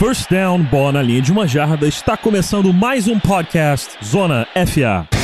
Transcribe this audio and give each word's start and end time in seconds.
First 0.00 0.30
down, 0.30 0.62
bola 0.62 0.92
na 0.92 1.02
linha 1.02 1.20
de 1.20 1.30
uma 1.30 1.46
jarda. 1.46 1.86
Está 1.86 2.16
começando 2.16 2.72
mais 2.72 3.06
um 3.06 3.20
podcast 3.20 4.02
Zona 4.02 4.48
FA. 4.66 5.19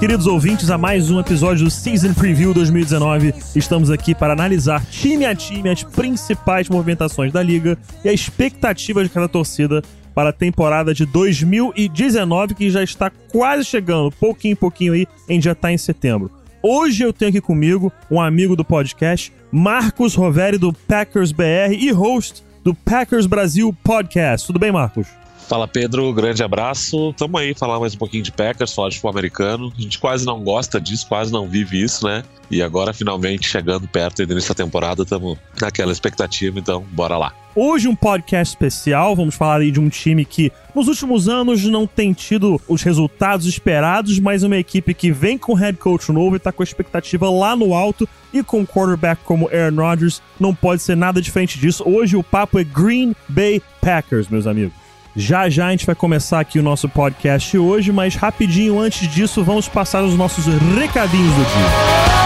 Queridos 0.00 0.26
ouvintes, 0.26 0.70
a 0.70 0.78
mais 0.78 1.10
um 1.10 1.20
episódio 1.20 1.66
do 1.66 1.70
Season 1.70 2.14
Preview 2.14 2.54
2019. 2.54 3.34
Estamos 3.54 3.90
aqui 3.90 4.14
para 4.14 4.32
analisar 4.32 4.82
time 4.86 5.26
a 5.26 5.34
time 5.34 5.68
as 5.68 5.82
principais 5.82 6.70
movimentações 6.70 7.30
da 7.30 7.42
liga 7.42 7.76
e 8.02 8.08
a 8.08 8.12
expectativa 8.12 9.04
de 9.04 9.10
cada 9.10 9.28
torcida 9.28 9.82
para 10.14 10.30
a 10.30 10.32
temporada 10.32 10.94
de 10.94 11.04
2019, 11.04 12.54
que 12.54 12.70
já 12.70 12.82
está 12.82 13.10
quase 13.30 13.62
chegando, 13.62 14.10
pouquinho 14.10 14.52
em 14.52 14.56
pouquinho 14.56 14.94
aí, 14.94 15.06
a 15.28 15.32
gente 15.34 15.44
já 15.44 15.52
está 15.52 15.70
em 15.70 15.76
setembro. 15.76 16.30
Hoje 16.62 17.02
eu 17.02 17.12
tenho 17.12 17.28
aqui 17.28 17.40
comigo 17.42 17.92
um 18.10 18.18
amigo 18.18 18.56
do 18.56 18.64
podcast, 18.64 19.30
Marcos 19.52 20.14
Roveri 20.14 20.56
do 20.56 20.72
Packers 20.72 21.30
BR 21.30 21.74
e 21.78 21.90
host 21.90 22.42
do 22.64 22.74
Packers 22.74 23.26
Brasil 23.26 23.70
Podcast. 23.84 24.46
Tudo 24.46 24.58
bem, 24.58 24.72
Marcos? 24.72 25.19
Fala 25.50 25.66
Pedro, 25.66 26.14
grande 26.14 26.44
abraço. 26.44 27.12
Tamo 27.14 27.36
aí 27.36 27.54
falar 27.54 27.80
mais 27.80 27.92
um 27.96 27.98
pouquinho 27.98 28.22
de 28.22 28.30
Packers, 28.30 28.72
falar 28.72 28.88
de 28.88 28.94
futebol 28.94 29.10
americano. 29.10 29.72
A 29.76 29.82
gente 29.82 29.98
quase 29.98 30.24
não 30.24 30.44
gosta 30.44 30.80
disso, 30.80 31.04
quase 31.08 31.32
não 31.32 31.48
vive 31.48 31.82
isso, 31.82 32.06
né? 32.06 32.22
E 32.48 32.62
agora 32.62 32.92
finalmente 32.92 33.48
chegando 33.48 33.88
perto 33.88 34.24
do 34.24 34.32
início 34.32 34.54
da 34.54 34.64
temporada, 34.64 35.02
estamos 35.02 35.36
naquela 35.60 35.90
expectativa, 35.90 36.56
então 36.56 36.86
bora 36.92 37.18
lá. 37.18 37.34
Hoje 37.56 37.88
um 37.88 37.96
podcast 37.96 38.54
especial, 38.54 39.16
vamos 39.16 39.34
falar 39.34 39.56
aí 39.56 39.72
de 39.72 39.80
um 39.80 39.88
time 39.88 40.24
que 40.24 40.52
nos 40.72 40.86
últimos 40.86 41.28
anos 41.28 41.64
não 41.64 41.84
tem 41.84 42.12
tido 42.12 42.60
os 42.68 42.84
resultados 42.84 43.44
esperados, 43.44 44.20
mas 44.20 44.44
uma 44.44 44.56
equipe 44.56 44.94
que 44.94 45.10
vem 45.10 45.36
com 45.36 45.54
head 45.54 45.76
coach 45.76 46.12
novo 46.12 46.36
e 46.36 46.38
tá 46.38 46.52
com 46.52 46.62
a 46.62 46.64
expectativa 46.64 47.28
lá 47.28 47.56
no 47.56 47.74
alto 47.74 48.08
e 48.32 48.40
com 48.40 48.60
um 48.60 48.66
quarterback 48.66 49.20
como 49.24 49.50
Aaron 49.52 49.82
Rodgers, 49.82 50.22
não 50.38 50.54
pode 50.54 50.80
ser 50.80 50.96
nada 50.96 51.20
diferente 51.20 51.58
disso. 51.58 51.82
Hoje 51.84 52.16
o 52.16 52.22
papo 52.22 52.56
é 52.56 52.62
Green 52.62 53.16
Bay 53.28 53.60
Packers, 53.80 54.28
meus 54.28 54.46
amigos. 54.46 54.79
Já 55.14 55.48
já 55.48 55.66
a 55.66 55.70
gente 55.70 55.86
vai 55.86 55.94
começar 55.94 56.40
aqui 56.40 56.58
o 56.58 56.62
nosso 56.62 56.88
podcast 56.88 57.56
hoje, 57.58 57.90
mas 57.90 58.14
rapidinho 58.14 58.78
antes 58.78 59.08
disso, 59.08 59.42
vamos 59.42 59.68
passar 59.68 60.02
os 60.04 60.16
nossos 60.16 60.46
recadinhos 60.46 61.34
do 61.34 61.42
dia. 61.42 62.19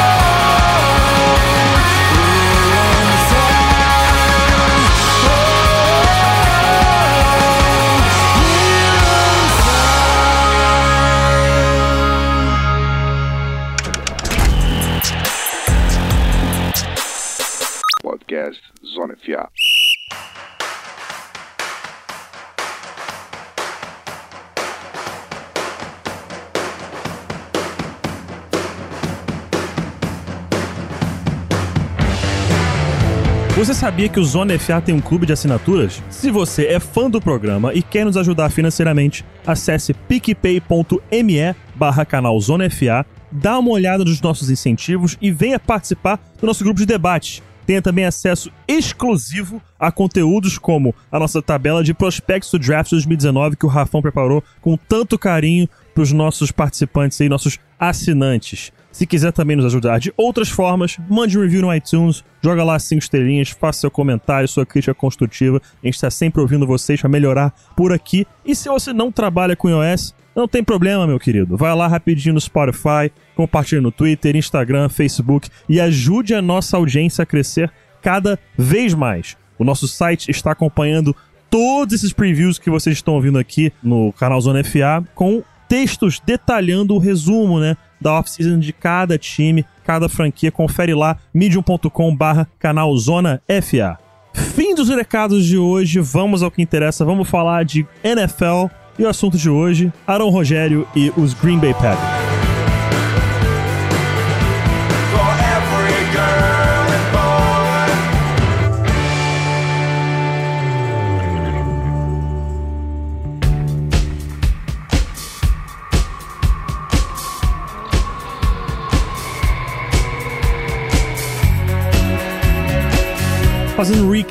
Você 33.64 33.72
sabia 33.72 34.10
que 34.10 34.20
o 34.20 34.24
Zona 34.24 34.58
FA 34.58 34.78
tem 34.78 34.94
um 34.94 35.00
clube 35.00 35.24
de 35.24 35.32
assinaturas? 35.32 36.02
Se 36.10 36.30
você 36.30 36.66
é 36.66 36.78
fã 36.78 37.08
do 37.08 37.18
programa 37.18 37.72
e 37.72 37.82
quer 37.82 38.04
nos 38.04 38.14
ajudar 38.14 38.50
financeiramente, 38.50 39.24
acesse 39.46 39.94
picpay.me 39.94 41.56
barra 41.74 42.04
canal 42.04 42.38
Zona 42.38 42.68
FA, 42.68 43.06
dá 43.32 43.58
uma 43.58 43.70
olhada 43.70 44.04
nos 44.04 44.20
nossos 44.20 44.50
incentivos 44.50 45.16
e 45.18 45.30
venha 45.30 45.58
participar 45.58 46.20
do 46.38 46.46
nosso 46.46 46.62
grupo 46.62 46.78
de 46.78 46.84
debate. 46.84 47.42
Tenha 47.66 47.80
também 47.80 48.04
acesso 48.04 48.52
exclusivo 48.68 49.62
a 49.80 49.90
conteúdos 49.90 50.58
como 50.58 50.94
a 51.10 51.18
nossa 51.18 51.40
tabela 51.40 51.82
de 51.82 51.94
prospectos 51.94 52.50
do 52.50 52.58
Draft 52.58 52.90
2019 52.90 53.56
que 53.56 53.64
o 53.64 53.70
Rafão 53.70 54.02
preparou 54.02 54.44
com 54.60 54.76
tanto 54.76 55.18
carinho 55.18 55.66
para 55.94 56.02
os 56.02 56.12
nossos 56.12 56.52
participantes 56.52 57.18
e 57.18 57.30
nossos 57.30 57.58
assinantes. 57.78 58.72
Se 58.94 59.08
quiser 59.08 59.32
também 59.32 59.56
nos 59.56 59.66
ajudar 59.66 59.98
de 59.98 60.14
outras 60.16 60.48
formas, 60.48 60.98
mande 61.10 61.36
um 61.36 61.42
review 61.42 61.62
no 61.62 61.74
iTunes, 61.74 62.22
joga 62.40 62.62
lá 62.62 62.78
cinco 62.78 63.02
estrelinhas, 63.02 63.48
faça 63.50 63.80
seu 63.80 63.90
comentário, 63.90 64.46
sua 64.46 64.64
crítica 64.64 64.94
construtiva. 64.94 65.60
A 65.82 65.86
gente 65.86 65.96
está 65.96 66.08
sempre 66.12 66.40
ouvindo 66.40 66.64
vocês 66.64 67.00
para 67.00 67.10
melhorar 67.10 67.52
por 67.76 67.92
aqui. 67.92 68.24
E 68.46 68.54
se 68.54 68.68
você 68.68 68.92
não 68.92 69.10
trabalha 69.10 69.56
com 69.56 69.68
iOS, 69.68 70.14
não 70.32 70.46
tem 70.46 70.62
problema, 70.62 71.08
meu 71.08 71.18
querido. 71.18 71.56
Vai 71.56 71.74
lá 71.74 71.88
rapidinho 71.88 72.34
no 72.34 72.40
Spotify, 72.40 73.10
compartilhe 73.34 73.80
no 73.80 73.90
Twitter, 73.90 74.36
Instagram, 74.36 74.88
Facebook 74.88 75.50
e 75.68 75.80
ajude 75.80 76.32
a 76.32 76.40
nossa 76.40 76.76
audiência 76.76 77.24
a 77.24 77.26
crescer 77.26 77.72
cada 78.00 78.38
vez 78.56 78.94
mais. 78.94 79.36
O 79.58 79.64
nosso 79.64 79.88
site 79.88 80.30
está 80.30 80.52
acompanhando 80.52 81.16
todos 81.50 81.96
esses 81.96 82.12
previews 82.12 82.60
que 82.60 82.70
vocês 82.70 82.96
estão 82.96 83.14
ouvindo 83.14 83.40
aqui 83.40 83.72
no 83.82 84.12
canal 84.12 84.40
Zona 84.40 84.62
FA 84.62 85.04
com 85.16 85.42
textos 85.68 86.20
detalhando 86.24 86.94
o 86.94 86.98
resumo, 86.98 87.58
né, 87.58 87.76
da 88.04 88.12
off-season 88.18 88.58
de 88.58 88.72
cada 88.72 89.16
time, 89.16 89.64
cada 89.82 90.08
franquia. 90.08 90.52
Confere 90.52 90.94
lá, 90.94 91.16
medium.com 91.32 92.14
barra 92.14 92.46
canal 92.58 92.94
Zona 92.96 93.42
FA. 93.62 93.98
Fim 94.34 94.74
dos 94.74 94.88
recados 94.90 95.44
de 95.46 95.56
hoje, 95.56 96.00
vamos 96.00 96.42
ao 96.42 96.50
que 96.50 96.60
interessa, 96.60 97.04
vamos 97.04 97.28
falar 97.28 97.64
de 97.64 97.86
NFL 98.02 98.66
e 98.98 99.04
o 99.04 99.08
assunto 99.08 99.38
de 99.38 99.48
hoje, 99.48 99.92
Aaron 100.06 100.28
Rogério 100.28 100.86
e 100.94 101.12
os 101.16 101.34
Green 101.34 101.58
Bay 101.58 101.72
Packers. 101.74 102.33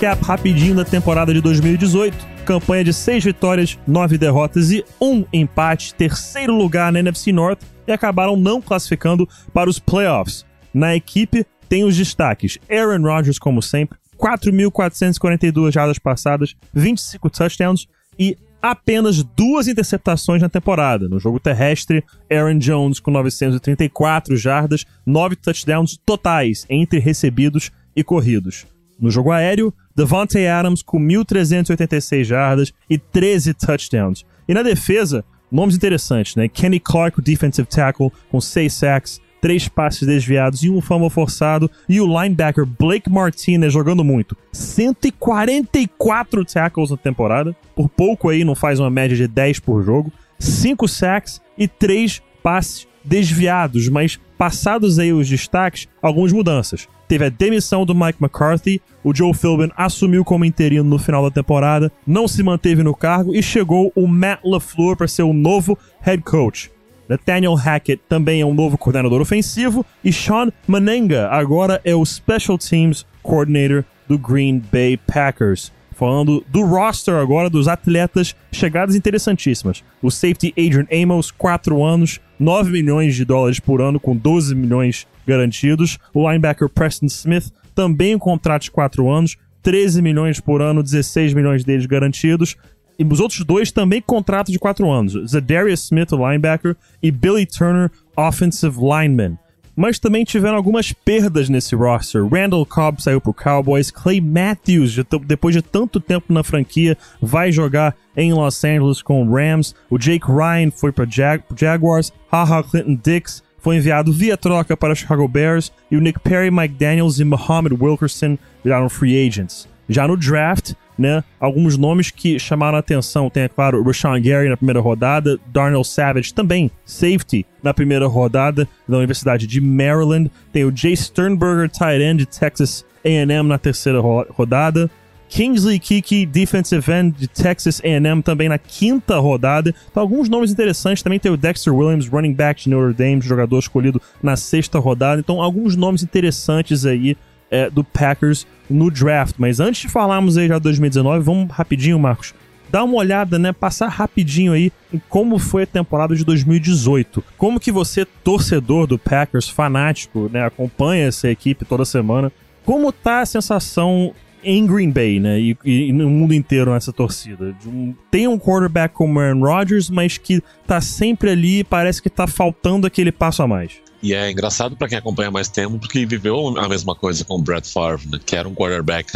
Recap 0.04 0.22
rapidinho 0.26 0.76
da 0.76 0.84
temporada 0.84 1.34
de 1.34 1.40
2018. 1.40 2.28
Campanha 2.44 2.84
de 2.84 2.92
6 2.92 3.24
vitórias, 3.24 3.80
9 3.88 4.18
derrotas 4.18 4.70
e 4.70 4.84
1 5.00 5.24
empate, 5.32 5.96
terceiro 5.96 6.54
lugar 6.54 6.92
na 6.92 7.00
NFC 7.00 7.32
North 7.32 7.62
e 7.88 7.92
acabaram 7.92 8.36
não 8.36 8.62
classificando 8.62 9.26
para 9.54 9.70
os 9.70 9.80
playoffs. 9.80 10.46
Na 10.74 10.94
equipe 10.94 11.46
tem 11.70 11.86
os 11.86 11.96
destaques: 11.96 12.60
Aaron 12.70 13.02
Rodgers, 13.04 13.40
como 13.40 13.62
sempre, 13.62 13.98
4.442 14.18 15.72
jardas 15.72 15.98
passadas, 15.98 16.54
25 16.74 17.30
touchdowns 17.30 17.88
e 18.20 18.38
apenas 18.62 19.24
duas 19.24 19.70
interceptações 19.70 20.42
na 20.42 20.50
temporada. 20.50 21.08
No 21.08 21.18
jogo 21.18 21.40
terrestre, 21.40 22.04
Aaron 22.30 22.58
Jones 22.58 23.00
com 23.00 23.10
934 23.10 24.36
jardas, 24.36 24.86
9 25.06 25.38
touchdowns 25.38 25.98
totais 26.06 26.66
entre 26.70 27.00
recebidos 27.00 27.72
e 27.96 28.04
corridos. 28.04 28.66
No 29.00 29.10
jogo 29.10 29.32
aéreo, 29.32 29.74
Devontae 29.96 30.48
Adams 30.48 30.82
com 30.82 31.00
1.386 31.00 32.24
jardas 32.24 32.74
e 32.90 32.98
13 32.98 33.54
touchdowns. 33.54 34.26
E 34.48 34.54
na 34.54 34.64
defesa, 34.64 35.24
nomes 35.52 35.76
interessantes, 35.76 36.36
né? 36.36 36.48
Kenny 36.48 36.80
Clark, 36.80 37.20
o 37.20 37.22
defensive 37.22 37.68
tackle, 37.68 38.12
com 38.30 38.42
6 38.42 38.74
sacks, 38.74 39.22
3 39.40 39.68
passes 39.68 40.08
desviados 40.08 40.64
e 40.64 40.70
um 40.70 40.80
fumble 40.82 41.10
forçado. 41.10 41.70
E 41.88 42.00
o 42.00 42.08
linebacker 42.08 42.66
Blake 42.66 43.10
Martinez 43.10 43.74
jogando 43.74 44.04
muito. 44.04 44.38
144 44.52 46.46
tackles 46.46 46.92
na 46.92 46.98
temporada. 46.98 47.56
Por 47.76 47.90
pouco 47.90 48.30
aí 48.30 48.44
não 48.44 48.56
faz 48.56 48.80
uma 48.80 48.90
média 48.90 49.16
de 49.16 49.28
10 49.28 49.60
por 49.60 49.84
jogo. 49.84 50.12
5 50.40 50.88
sacks 50.88 51.42
e 51.58 51.68
3 51.68 52.22
passes 52.42 52.88
desviados, 53.04 53.90
mas 53.90 54.20
passados 54.38 54.98
aí 54.98 55.12
os 55.12 55.28
destaques, 55.28 55.88
algumas 56.02 56.32
mudanças. 56.32 56.88
Teve 57.14 57.26
a 57.26 57.30
demissão 57.30 57.86
do 57.86 57.94
Mike 57.94 58.18
McCarthy, 58.20 58.82
o 59.04 59.14
Joe 59.14 59.36
Philbin 59.36 59.70
assumiu 59.78 60.26
como 60.26 60.46
interino 60.46 60.90
no 60.90 60.98
final 60.98 61.22
da 61.22 61.30
temporada, 61.30 61.92
não 62.08 62.28
se 62.28 62.42
manteve 62.42 62.82
no 62.82 62.96
cargo 62.96 63.36
e 63.36 63.44
chegou 63.44 63.92
o 63.96 64.08
Matt 64.08 64.40
LaFleur 64.44 64.98
para 64.98 65.08
ser 65.08 65.22
o 65.22 65.32
novo 65.32 65.78
head 66.02 66.24
coach. 66.24 66.72
Nathaniel 67.08 67.54
Hackett 67.54 68.02
também 68.10 68.42
é 68.42 68.46
um 68.48 68.54
novo 68.56 68.80
coordenador 68.80 69.22
ofensivo 69.22 69.86
e 70.04 70.12
Sean 70.12 70.52
Manenga 70.66 71.30
agora 71.30 71.80
é 71.86 71.94
o 71.94 72.04
Special 72.04 72.58
Teams 72.58 73.06
Coordinator 73.22 73.86
do 74.08 74.18
Green 74.18 74.60
Bay 74.72 74.98
Packers. 74.98 75.72
Falando 75.92 76.44
do 76.50 76.66
roster 76.66 77.14
agora, 77.14 77.48
dos 77.48 77.68
atletas, 77.68 78.36
chegadas 78.52 78.96
interessantíssimas. 78.96 79.84
O 80.02 80.10
safety 80.10 80.52
Adrian 80.58 80.88
Amos, 80.92 81.30
4 81.30 81.84
anos, 81.84 82.20
9 82.40 82.72
milhões 82.72 83.16
de 83.16 83.24
dólares 83.24 83.60
por 83.60 83.84
ano, 83.84 84.00
com 84.00 84.16
12 84.16 84.56
milhões 84.56 85.06
garantidos. 85.26 85.98
O 86.14 86.30
linebacker 86.30 86.70
Preston 86.70 87.08
Smith, 87.08 87.52
também 87.76 88.16
um 88.16 88.20
contrato 88.20 88.64
de 88.64 88.72
4 88.72 89.10
anos, 89.10 89.38
13 89.62 90.02
milhões 90.02 90.40
por 90.40 90.62
ano, 90.62 90.84
16 90.84 91.34
milhões 91.34 91.64
deles 91.64 91.86
garantidos. 91.86 92.56
E 92.98 93.04
os 93.04 93.20
outros 93.20 93.44
dois 93.44 93.72
também 93.72 94.02
contrato 94.02 94.52
de 94.52 94.60
4 94.60 94.90
anos. 94.90 95.14
Zadarius 95.32 95.86
Smith, 95.86 96.12
o 96.12 96.18
linebacker, 96.18 96.76
e 97.02 97.10
Billy 97.10 97.46
Turner, 97.46 97.90
offensive 98.16 98.78
lineman. 98.80 99.38
Mas 99.76 99.98
também 99.98 100.24
tiveram 100.24 100.56
algumas 100.56 100.94
perdas 100.94 101.50
nesse 101.50 101.76
roster. 101.76 102.24
Randall 102.28 102.64
Cobb 102.64 103.02
saiu 103.02 103.20
pro 103.20 103.34
Cowboys, 103.34 103.90
Clay 103.90 104.22
Matthews, 104.22 104.96
depois 105.26 105.56
de 105.56 105.64
tanto 105.64 106.00
tempo 106.00 106.32
na 106.32 106.44
franquia, 106.44 106.96
vai 107.20 107.52
jogar 107.52 107.96
em 108.16 108.32
Los 108.32 108.64
Angeles 108.64 109.02
com 109.02 109.24
o 109.24 109.34
Rams. 109.34 109.74
O 109.90 109.98
Jake 109.98 110.28
Ryan 110.28 110.70
foi 110.70 110.92
para 110.92 111.10
Jag 111.10 111.44
Jaguars. 111.56 112.14
Haha 112.32 112.64
Clinton 112.64 113.00
Dix 113.04 113.43
foi 113.64 113.78
enviado 113.78 114.14
via 114.14 114.38
troca 114.38 114.78
para 114.78 114.94
Chicago 114.94 115.28
Bears. 115.28 115.72
E 115.90 115.96
o 115.98 116.02
Nick 116.02 116.20
Perry, 116.20 116.52
Mike 116.52 116.76
Daniels 116.76 117.20
e 117.20 117.24
Muhammad 117.24 117.74
Wilkerson 117.74 118.38
viraram 118.64 118.90
free 118.90 119.26
agents. 119.28 119.68
Já 119.90 120.08
no 120.08 120.16
draft, 120.16 120.74
né, 120.98 121.24
alguns 121.40 121.78
nomes 121.78 122.12
que 122.12 122.38
chamaram 122.38 122.76
a 122.78 122.80
atenção. 122.80 123.30
Tem, 123.30 123.44
é 123.44 123.48
claro, 123.50 123.82
Rashawn 123.84 124.22
Gary 124.22 124.50
na 124.50 124.58
primeira 124.58 124.80
rodada, 124.80 125.40
Darnell 125.48 125.84
Savage 125.84 126.34
também, 126.34 126.70
safety, 126.86 127.46
na 127.64 127.74
primeira 127.74 128.06
rodada 128.08 128.68
da 128.88 128.98
Universidade 128.98 129.48
de 129.48 129.60
Maryland. 129.60 130.30
Tem 130.52 130.64
o 130.66 130.76
Jay 130.76 130.96
Sternberger, 130.96 131.70
tight 131.70 132.02
end 132.02 132.18
de 132.20 132.26
Texas 132.26 132.86
A&M 133.06 133.48
na 133.50 133.58
terceira 133.58 134.00
ro- 134.00 134.26
rodada. 134.30 134.90
Kingsley 135.34 135.80
Kiki, 135.80 136.28
defensive 136.28 136.92
end 136.92 137.18
de 137.18 137.28
Texas 137.28 137.82
A&M, 137.84 138.22
também 138.22 138.48
na 138.48 138.60
quinta 138.60 139.18
rodada. 139.18 139.74
Então, 139.90 140.04
alguns 140.04 140.30
nomes 140.30 140.52
interessantes. 140.52 141.02
Também 141.02 141.18
tem 141.18 141.32
o 141.32 141.36
Dexter 141.36 141.74
Williams, 141.74 142.08
running 142.08 142.36
back 142.36 142.62
de 142.62 142.70
Notre 142.70 142.94
Dame, 142.94 143.20
jogador 143.20 143.58
escolhido 143.58 144.00
na 144.22 144.36
sexta 144.36 144.78
rodada. 144.78 145.20
Então, 145.20 145.42
alguns 145.42 145.76
nomes 145.76 146.04
interessantes 146.04 146.86
aí 146.86 147.18
é, 147.50 147.68
do 147.68 147.84
Packers 147.84 148.46
no 148.70 148.92
draft. 148.92 149.34
Mas 149.40 149.60
antes 149.60 149.82
de 149.82 149.90
falarmos 149.90 150.38
aí 150.38 150.48
já 150.48 150.60
de 150.60 150.64
2019, 150.66 151.24
vamos 151.24 151.52
rapidinho, 151.52 151.98
Marcos. 151.98 152.36
Dar 152.70 152.84
uma 152.84 152.98
olhada, 152.98 153.40
né? 153.40 153.52
Passar 153.52 153.88
rapidinho 153.88 154.54
aí 154.54 154.72
em 154.94 155.02
como 155.10 155.40
foi 155.40 155.64
a 155.64 155.68
temporada 155.68 156.16
de 156.16 156.24
2018. 156.24 157.24
Como 157.40 157.60
que 157.60 157.72
você, 157.72 158.06
torcedor 158.06 158.86
do 158.86 159.00
Packers, 159.00 159.50
fanático, 159.50 160.30
né? 160.32 160.46
Acompanha 160.46 161.08
essa 161.08 161.28
equipe 161.28 161.66
toda 161.66 161.86
semana. 161.86 162.32
Como 162.64 162.92
tá 162.92 163.22
a 163.22 163.26
sensação 163.26 164.14
em 164.44 164.66
Green 164.66 164.92
Bay, 164.92 165.20
né? 165.20 165.40
E, 165.40 165.58
e 165.64 165.92
no 165.94 166.10
mundo 166.10 166.34
inteiro 166.34 166.72
nessa 166.72 166.92
torcida. 166.94 167.56
Um- 167.66 167.94
tem 168.12 168.28
um 168.28 168.38
quarterback 168.38 168.94
como 168.94 169.20
Aaron 169.20 169.42
Rodgers, 169.42 169.90
mas 169.90 170.18
que 170.18 170.42
tá 170.68 170.80
sempre 170.82 171.30
ali 171.32 171.60
e 171.60 171.64
parece 171.64 172.02
que 172.02 172.10
tá 172.10 172.28
faltando 172.28 172.86
aquele 172.88 173.12
passo 173.12 173.42
a 173.44 173.48
mais. 173.48 173.74
E 174.02 174.14
é 174.14 174.30
engraçado 174.30 174.76
pra 174.76 174.90
quem 174.90 174.98
acompanha 174.98 175.32
mais 175.32 175.48
tempo, 175.48 175.80
porque 175.80 176.06
viveu 176.06 176.58
a 176.58 176.68
mesma 176.68 176.94
coisa 176.94 177.24
com 177.24 177.36
o 177.36 177.42
Brett 177.42 177.72
Favre, 177.72 178.06
né? 178.12 178.20
que 178.26 178.36
era 178.36 178.48
um 178.50 178.54
quarterback 178.54 179.10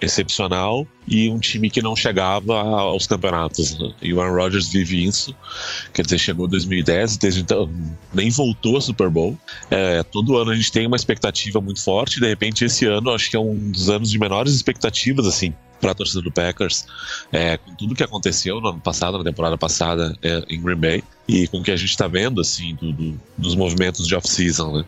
excepcional 0.00 0.86
e 1.06 1.28
um 1.28 1.38
time 1.38 1.68
que 1.68 1.82
não 1.82 1.94
chegava 1.94 2.58
aos 2.58 3.06
campeonatos. 3.06 3.78
né? 3.78 3.92
E 4.00 4.14
o 4.14 4.20
Aaron 4.20 4.34
Rodgers 4.34 4.68
vive 4.68 5.04
isso. 5.04 5.34
Quer 5.92 6.04
dizer, 6.04 6.18
chegou 6.18 6.46
em 6.46 6.50
2010 6.50 7.14
e 7.14 7.18
desde 7.18 7.40
então 7.40 7.70
nem 8.12 8.30
voltou 8.30 8.76
ao 8.76 8.80
Super 8.80 9.10
Bowl. 9.10 9.38
É, 9.70 10.02
todo 10.02 10.36
ano 10.36 10.52
a 10.52 10.54
gente 10.54 10.72
tem 10.72 10.86
uma 10.86 10.96
expectativa 10.96 11.60
muito 11.60 11.82
forte, 11.82 12.20
de 12.20 12.26
repente 12.26 12.64
esse 12.64 12.86
ano 12.86 13.10
acho 13.10 13.30
que 13.30 13.36
é 13.36 13.40
um 13.40 13.70
dos 13.70 13.90
anos 13.90 14.10
de 14.10 14.18
menores 14.18 14.54
expectativas, 14.54 15.26
assim. 15.26 15.52
Para 15.80 15.92
a 15.92 15.94
torcida 15.94 16.20
do 16.20 16.30
Packers, 16.30 16.84
é, 17.32 17.56
com 17.56 17.74
tudo 17.74 17.94
que 17.94 18.02
aconteceu 18.02 18.60
no 18.60 18.68
ano 18.68 18.80
passado, 18.80 19.16
na 19.18 19.24
temporada 19.24 19.56
passada 19.56 20.16
é, 20.22 20.44
em 20.48 20.60
Green 20.60 20.76
Bay, 20.76 21.04
e 21.26 21.46
com 21.46 21.58
o 21.58 21.62
que 21.62 21.70
a 21.70 21.76
gente 21.76 21.90
está 21.90 22.08
vendo, 22.08 22.40
assim, 22.40 22.74
do- 22.74 22.92
do- 22.92 23.20
dos 23.38 23.54
movimentos 23.54 24.06
de 24.06 24.14
off-season, 24.14 24.78
né? 24.78 24.84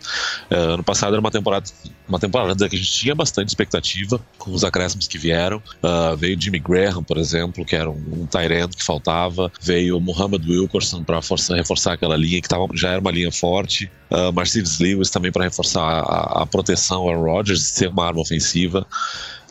É, 0.51 0.57
ano 0.57 0.83
passado 0.83 1.13
era 1.13 1.21
uma 1.21 1.31
temporada, 1.31 1.65
uma 2.09 2.19
temporada 2.19 2.69
que 2.69 2.77
a 2.77 2.79
gente 2.79 2.93
tinha 2.93 3.15
bastante 3.15 3.49
expectativa 3.49 4.21
com 4.39 4.53
os 4.53 4.65
acréscimos 4.65 5.07
que 5.07 5.17
vieram. 5.19 5.63
Ah, 5.83 6.15
veio 6.17 6.41
Jimmy 6.41 6.59
Graham, 6.59 7.03
por 7.03 7.17
exemplo, 7.17 7.65
que 7.65 7.77
era 7.77 7.89
um, 7.89 7.95
um 7.95 8.27
que 8.77 8.85
faltava. 8.85 9.51
Veio 9.61 10.01
Muhammad 10.01 10.45
Wilkerson 10.47 11.05
para 11.05 11.21
reforçar 11.57 11.93
aquela 11.95 12.17
linha 12.17 12.41
que 12.43 12.49
tava, 12.49 12.67
já 12.75 12.91
era 12.91 13.01
uma 13.01 13.11
linha 13.11 13.31
forte. 13.31 13.91
Uh, 14.11 14.31
Mercedes 14.33 14.79
Lewis 14.79 15.09
também 15.11 15.33
para 15.33 15.45
reforçar 15.45 15.81
a, 15.81 16.43
a 16.43 16.47
proteção 16.47 17.09
ao 17.09 17.23
Rodgers 17.23 17.63
ser 17.63 17.89
uma 17.89 18.07
arma 18.07 18.21
ofensiva. 18.21 18.87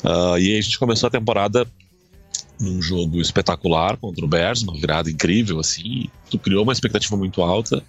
Ah, 0.03 0.39
e 0.39 0.47
aí 0.47 0.57
a 0.57 0.61
gente 0.61 0.79
começou 0.79 1.07
a 1.07 1.11
temporada 1.11 1.67
num 2.59 2.81
jogo 2.81 3.19
espetacular 3.19 3.97
contra 3.97 4.23
o 4.23 4.27
Bears, 4.27 4.61
uma 4.61 4.73
virada 4.73 5.09
incrível, 5.09 5.59
assim. 5.59 6.09
Tu 6.29 6.37
criou 6.37 6.63
uma 6.63 6.73
expectativa 6.73 7.17
muito 7.17 7.41
alta. 7.41 7.83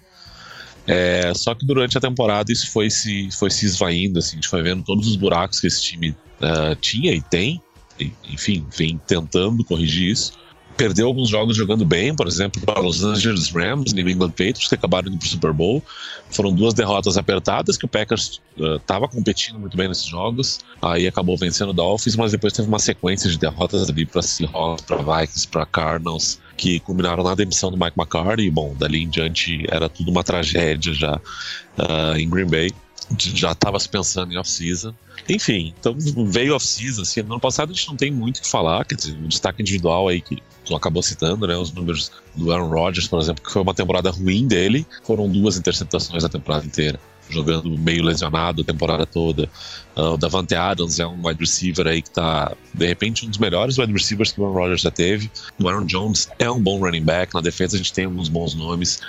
É, 0.85 1.31
só 1.33 1.55
que 1.55 1.65
durante 1.65 1.97
a 1.97 2.01
temporada 2.01 2.51
isso 2.51 2.69
foi 2.71 2.89
se, 2.89 3.29
foi 3.31 3.49
se 3.49 3.65
esvaindo, 3.65 4.19
assim, 4.19 4.31
a 4.31 4.35
gente 4.35 4.49
foi 4.49 4.61
vendo 4.61 4.83
todos 4.83 5.07
os 5.07 5.15
buracos 5.15 5.59
que 5.59 5.67
esse 5.67 5.81
time 5.81 6.15
ah, 6.41 6.75
tinha 6.79 7.13
e 7.13 7.21
tem, 7.21 7.61
e, 7.99 8.11
enfim, 8.29 8.65
vem 8.75 8.99
tentando 9.07 9.63
corrigir 9.63 10.11
isso. 10.11 10.33
Perdeu 10.75 11.07
alguns 11.07 11.29
jogos 11.29 11.55
jogando 11.55 11.85
bem, 11.85 12.15
por 12.15 12.27
exemplo, 12.27 12.61
para 12.61 12.79
Los 12.79 13.03
Angeles 13.03 13.51
Rams 13.51 13.91
e 13.91 13.95
New 13.95 14.09
England 14.09 14.31
Patriots, 14.31 14.67
que 14.67 14.75
acabaram 14.75 15.07
indo 15.09 15.17
para 15.17 15.25
o 15.25 15.29
Super 15.29 15.53
Bowl. 15.53 15.83
Foram 16.31 16.51
duas 16.51 16.73
derrotas 16.73 17.17
apertadas, 17.17 17.77
que 17.77 17.85
o 17.85 17.87
Packers 17.87 18.41
estava 18.57 19.07
competindo 19.07 19.59
muito 19.59 19.77
bem 19.77 19.87
nesses 19.87 20.05
jogos, 20.05 20.59
aí 20.81 21.07
acabou 21.07 21.37
vencendo 21.37 21.69
o 21.69 21.73
Dolphins, 21.73 22.15
mas 22.15 22.31
depois 22.31 22.53
teve 22.53 22.67
uma 22.67 22.79
sequência 22.79 23.29
de 23.29 23.37
derrotas 23.37 23.89
ali 23.89 24.05
para 24.05 24.21
Seahawks, 24.21 24.85
para 24.85 24.97
Vikings, 24.97 25.47
para 25.47 25.65
Cardinals, 25.65 26.39
que 26.57 26.79
culminaram 26.79 27.23
na 27.23 27.35
demissão 27.35 27.71
do 27.71 27.77
Mike 27.77 27.97
McCarthy. 27.97 28.47
E, 28.47 28.51
bom, 28.51 28.75
dali 28.77 29.03
em 29.03 29.09
diante 29.09 29.65
era 29.69 29.89
tudo 29.89 30.09
uma 30.11 30.23
tragédia 30.23 30.93
já 30.93 31.19
ah, 31.77 32.13
em 32.17 32.29
Green 32.29 32.47
Bay. 32.47 32.71
Já 33.17 33.51
estava 33.51 33.79
se 33.79 33.89
pensando 33.89 34.33
em 34.33 34.37
off-season. 34.37 34.93
Enfim, 35.29 35.73
então 35.79 35.95
veio 36.27 36.55
off-season. 36.55 37.01
Assim, 37.03 37.21
no 37.21 37.33
ano 37.33 37.39
passado 37.39 37.71
a 37.71 37.73
gente 37.73 37.87
não 37.87 37.95
tem 37.95 38.11
muito 38.11 38.37
o 38.37 38.41
que 38.41 38.47
falar, 38.47 38.85
quer 38.85 38.95
dizer, 38.95 39.15
um 39.17 39.27
destaque 39.27 39.61
individual 39.61 40.07
aí 40.07 40.21
que 40.21 40.41
tu 40.65 40.75
acabou 40.75 41.01
citando, 41.01 41.47
né? 41.47 41.55
Os 41.55 41.71
números 41.71 42.11
do 42.35 42.51
Aaron 42.51 42.69
Rodgers, 42.69 43.07
por 43.07 43.19
exemplo, 43.19 43.43
que 43.43 43.51
foi 43.51 43.61
uma 43.61 43.73
temporada 43.73 44.09
ruim 44.09 44.47
dele. 44.47 44.85
Foram 45.03 45.29
duas 45.29 45.57
interceptações 45.57 46.23
a 46.23 46.29
temporada 46.29 46.65
inteira, 46.65 46.99
jogando 47.29 47.77
meio 47.77 48.03
lesionado 48.03 48.61
a 48.61 48.65
temporada 48.65 49.05
toda. 49.05 49.49
Ah, 49.95 50.11
o 50.11 50.17
Davante 50.17 50.55
Adams 50.55 50.99
é 50.99 51.07
um 51.07 51.25
wide 51.25 51.39
receiver 51.39 51.87
aí 51.87 52.01
que 52.01 52.09
tá, 52.09 52.51
de 52.73 52.85
repente, 52.85 53.25
um 53.25 53.29
dos 53.29 53.37
melhores 53.37 53.77
wide 53.77 53.91
receivers 53.91 54.31
que 54.31 54.41
o 54.41 54.45
Aaron 54.45 54.55
Rodgers 54.55 54.81
já 54.81 54.91
teve. 54.91 55.31
O 55.59 55.67
Aaron 55.67 55.85
Jones 55.85 56.29
é 56.39 56.49
um 56.49 56.61
bom 56.61 56.79
running 56.79 57.03
back. 57.03 57.33
Na 57.33 57.41
defesa 57.41 57.75
a 57.75 57.77
gente 57.77 57.93
tem 57.93 58.05
alguns 58.05 58.29
bons 58.29 58.53
nomes. 58.55 59.01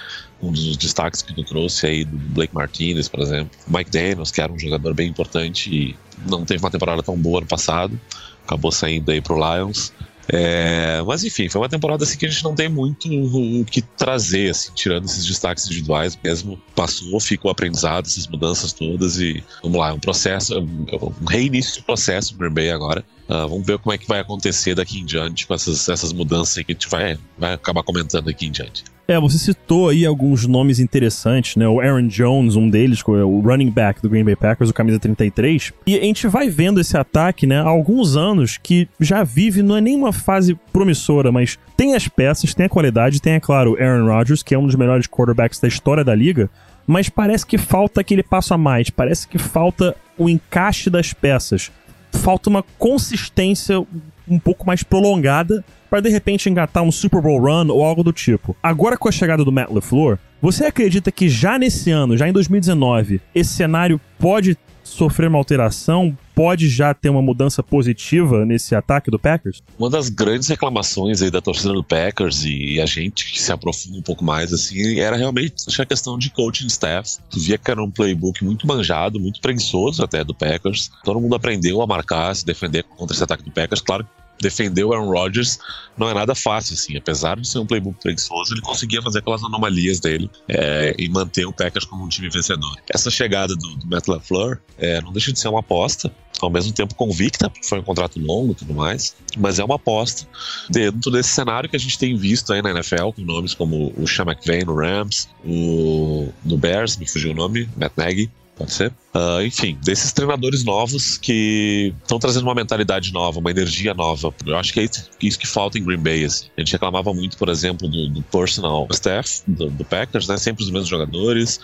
Um 0.42 0.52
dos 0.52 0.76
destaques 0.76 1.22
que 1.22 1.34
tu 1.34 1.42
trouxe 1.44 1.86
aí 1.86 2.04
do 2.04 2.16
Blake 2.16 2.54
Martinez, 2.54 3.08
por 3.08 3.20
exemplo. 3.20 3.50
Mike 3.66 3.90
Daniels, 3.90 4.30
que 4.30 4.40
era 4.40 4.52
um 4.52 4.58
jogador 4.58 4.94
bem 4.94 5.08
importante 5.08 5.74
e 5.74 5.96
não 6.28 6.44
teve 6.44 6.62
uma 6.62 6.70
temporada 6.70 7.02
tão 7.02 7.16
boa 7.16 7.40
no 7.40 7.46
passado. 7.46 7.98
Acabou 8.44 8.70
saindo 8.70 9.10
aí 9.10 9.20
pro 9.20 9.36
Lions. 9.36 9.92
É, 10.36 11.00
mas 11.06 11.22
enfim, 11.22 11.48
foi 11.48 11.60
uma 11.60 11.68
temporada 11.68 12.02
assim 12.02 12.18
que 12.18 12.26
a 12.26 12.28
gente 12.28 12.42
não 12.42 12.56
tem 12.56 12.68
muito 12.68 13.08
o 13.08 13.60
o 13.60 13.64
que 13.64 13.80
trazer, 13.80 14.50
assim, 14.50 14.72
tirando 14.74 15.04
esses 15.04 15.24
destaques 15.24 15.64
individuais 15.66 16.18
mesmo. 16.22 16.60
Passou, 16.74 17.20
ficou 17.20 17.52
aprendizado, 17.52 18.06
essas 18.06 18.26
mudanças 18.26 18.72
todas 18.72 19.20
e 19.20 19.44
vamos 19.62 19.78
lá, 19.78 19.90
é 19.90 19.92
um 19.92 20.00
processo, 20.00 20.54
é 20.54 20.58
um 20.58 20.86
é 20.88 20.96
um 20.96 21.24
reinício 21.24 21.74
de 21.74 21.82
processo 21.82 22.32
no 22.32 22.38
Green 22.40 22.52
Bay 22.52 22.70
agora. 22.70 23.04
Ah, 23.28 23.46
vamos 23.46 23.64
ver 23.64 23.78
como 23.78 23.92
é 23.92 23.98
que 23.98 24.08
vai 24.08 24.18
acontecer 24.18 24.74
daqui 24.74 24.98
em 24.98 25.04
diante 25.04 25.46
com 25.46 25.54
essas, 25.54 25.88
essas 25.88 26.12
mudanças 26.12 26.62
que 26.64 26.72
a 26.72 26.74
gente 26.74 26.88
vai, 26.88 27.16
vai 27.38 27.54
acabar 27.54 27.84
comentando 27.84 28.28
aqui 28.28 28.46
em 28.46 28.50
diante. 28.50 28.82
É, 29.06 29.20
você 29.20 29.36
citou 29.36 29.90
aí 29.90 30.06
alguns 30.06 30.46
nomes 30.46 30.80
interessantes, 30.80 31.56
né? 31.56 31.68
O 31.68 31.78
Aaron 31.78 32.06
Jones, 32.06 32.56
um 32.56 32.70
deles, 32.70 33.02
é 33.06 33.24
o 33.24 33.40
running 33.40 33.70
back 33.70 34.00
do 34.00 34.08
Green 34.08 34.24
Bay 34.24 34.34
Packers, 34.34 34.70
o 34.70 34.74
camisa 34.74 34.98
33. 34.98 35.72
E 35.86 35.98
a 35.98 36.00
gente 36.00 36.26
vai 36.26 36.48
vendo 36.48 36.80
esse 36.80 36.96
ataque, 36.96 37.46
né, 37.46 37.60
há 37.60 37.68
alguns 37.68 38.16
anos 38.16 38.56
que 38.56 38.88
já 38.98 39.22
vive, 39.22 39.62
não 39.62 39.76
é 39.76 39.80
nenhuma 39.80 40.12
fase 40.12 40.58
promissora, 40.72 41.30
mas 41.30 41.58
tem 41.76 41.94
as 41.94 42.08
peças, 42.08 42.54
tem 42.54 42.66
a 42.66 42.68
qualidade, 42.68 43.20
tem, 43.20 43.34
é 43.34 43.40
claro, 43.40 43.76
Aaron 43.78 44.06
Rodgers, 44.06 44.42
que 44.42 44.54
é 44.54 44.58
um 44.58 44.66
dos 44.66 44.74
melhores 44.74 45.06
quarterbacks 45.06 45.60
da 45.60 45.68
história 45.68 46.02
da 46.02 46.14
liga, 46.14 46.48
mas 46.86 47.08
parece 47.10 47.44
que 47.46 47.58
falta 47.58 48.00
aquele 48.00 48.22
passo 48.22 48.54
a 48.54 48.58
mais, 48.58 48.88
parece 48.88 49.28
que 49.28 49.38
falta 49.38 49.94
o 50.16 50.28
encaixe 50.28 50.88
das 50.88 51.12
peças. 51.12 51.70
Falta 52.12 52.48
uma 52.48 52.64
consistência 52.78 53.84
um 54.28 54.38
pouco 54.38 54.66
mais 54.66 54.82
prolongada 54.82 55.64
para 55.90 56.00
de 56.00 56.08
repente 56.08 56.48
engatar 56.48 56.82
um 56.82 56.90
Super 56.90 57.20
Bowl 57.20 57.40
run 57.40 57.70
ou 57.70 57.84
algo 57.84 58.02
do 58.02 58.12
tipo. 58.12 58.56
Agora 58.62 58.96
com 58.96 59.08
a 59.08 59.12
chegada 59.12 59.44
do 59.44 59.52
Matt 59.52 59.70
LaFleur, 59.70 60.18
você 60.42 60.66
acredita 60.66 61.12
que 61.12 61.28
já 61.28 61.58
nesse 61.58 61.90
ano, 61.90 62.16
já 62.16 62.28
em 62.28 62.32
2019, 62.32 63.20
esse 63.34 63.50
cenário 63.54 64.00
pode 64.18 64.58
sofrer 64.82 65.28
uma 65.28 65.38
alteração, 65.38 66.16
pode 66.34 66.68
já 66.68 66.92
ter 66.92 67.08
uma 67.08 67.22
mudança 67.22 67.62
positiva 67.62 68.44
nesse 68.44 68.74
ataque 68.74 69.10
do 69.10 69.18
Packers? 69.18 69.62
Uma 69.78 69.88
das 69.88 70.08
grandes 70.08 70.48
reclamações 70.48 71.22
aí 71.22 71.30
da 71.30 71.40
torcida 71.40 71.72
do 71.72 71.84
Packers 71.84 72.44
e 72.44 72.80
a 72.80 72.86
gente 72.86 73.30
que 73.32 73.40
se 73.40 73.52
aprofunda 73.52 73.98
um 73.98 74.02
pouco 74.02 74.24
mais 74.24 74.52
assim, 74.52 74.98
era 74.98 75.16
realmente 75.16 75.54
a 75.80 75.86
questão 75.86 76.18
de 76.18 76.30
coaching 76.30 76.66
staff. 76.66 77.18
Tu 77.30 77.40
via 77.40 77.58
que 77.58 77.70
era 77.70 77.82
um 77.82 77.90
playbook 77.90 78.44
muito 78.44 78.66
manjado, 78.66 79.20
muito 79.20 79.40
preguiçoso 79.40 80.02
até 80.02 80.24
do 80.24 80.34
Packers. 80.34 80.90
Todo 81.04 81.20
mundo 81.20 81.34
aprendeu 81.34 81.80
a 81.80 81.86
marcar, 81.86 82.34
se 82.34 82.44
defender 82.44 82.82
contra 82.82 83.14
esse 83.14 83.22
ataque 83.22 83.42
do 83.42 83.50
Packers. 83.50 83.80
Claro 83.80 84.06
defender 84.40 84.84
o 84.84 84.92
Aaron 84.92 85.10
Rodgers 85.10 85.58
não 85.96 86.08
é 86.08 86.14
nada 86.14 86.34
fácil, 86.34 86.74
assim. 86.74 86.96
Apesar 86.96 87.38
de 87.38 87.46
ser 87.46 87.58
um 87.58 87.66
playbook 87.66 88.00
preguiçoso, 88.00 88.54
ele 88.54 88.60
conseguia 88.60 89.00
fazer 89.00 89.20
aquelas 89.20 89.42
anomalias 89.44 90.00
dele 90.00 90.30
é, 90.48 90.94
e 90.98 91.08
manter 91.08 91.46
o 91.46 91.52
Packers 91.52 91.84
como 91.84 92.04
um 92.04 92.08
time 92.08 92.28
vencedor. 92.28 92.76
Essa 92.92 93.10
chegada 93.10 93.54
do, 93.54 93.76
do 93.76 93.86
Matt 93.86 94.08
LaFleur 94.08 94.58
é, 94.78 95.00
não 95.00 95.12
deixa 95.12 95.32
de 95.32 95.38
ser 95.38 95.48
uma 95.48 95.60
aposta, 95.60 96.12
ao 96.40 96.50
mesmo 96.50 96.72
tempo 96.72 96.94
convicta, 96.94 97.48
porque 97.48 97.66
foi 97.66 97.78
um 97.78 97.82
contrato 97.82 98.18
longo 98.18 98.52
e 98.52 98.54
tudo 98.54 98.74
mais, 98.74 99.14
mas 99.38 99.58
é 99.58 99.64
uma 99.64 99.76
aposta 99.76 100.26
dentro 100.68 101.10
desse 101.10 101.30
cenário 101.30 101.68
que 101.68 101.76
a 101.76 101.78
gente 101.78 101.98
tem 101.98 102.16
visto 102.16 102.52
aí 102.52 102.60
na 102.60 102.70
NFL, 102.70 103.10
com 103.14 103.22
nomes 103.22 103.54
como 103.54 103.92
o 103.96 104.06
Sean 104.06 104.24
McVay 104.24 104.64
no 104.64 104.74
Rams, 104.74 105.28
o 105.44 106.28
no 106.44 106.58
Bears, 106.58 106.96
me 106.96 107.06
fugiu 107.06 107.30
o 107.30 107.34
nome, 107.34 107.68
Matt 107.76 107.92
Nagy, 107.96 108.30
Pode 108.56 108.72
ser? 108.72 108.92
Uh, 109.14 109.42
enfim, 109.42 109.78
desses 109.84 110.12
treinadores 110.12 110.64
novos 110.64 111.16
que 111.18 111.92
estão 112.02 112.18
trazendo 112.18 112.44
uma 112.44 112.54
mentalidade 112.54 113.12
nova, 113.12 113.38
uma 113.38 113.50
energia 113.50 113.94
nova. 113.94 114.34
Eu 114.46 114.56
acho 114.56 114.72
que 114.72 114.80
é 114.80 114.88
isso 115.20 115.38
que 115.38 115.46
falta 115.46 115.78
em 115.78 115.84
Green 115.84 115.98
Bay. 115.98 116.24
Assim. 116.24 116.46
A 116.56 116.60
gente 116.60 116.72
reclamava 116.72 117.12
muito, 117.12 117.36
por 117.36 117.48
exemplo, 117.48 117.88
do, 117.88 118.08
do 118.08 118.22
personal 118.22 118.86
staff 118.90 119.42
do, 119.46 119.70
do, 119.70 119.84
Packers, 119.84 120.28
né? 120.28 120.36
Sempre 120.36 120.64
os 120.64 120.70
mesmos 120.70 120.88
jogadores. 120.88 121.60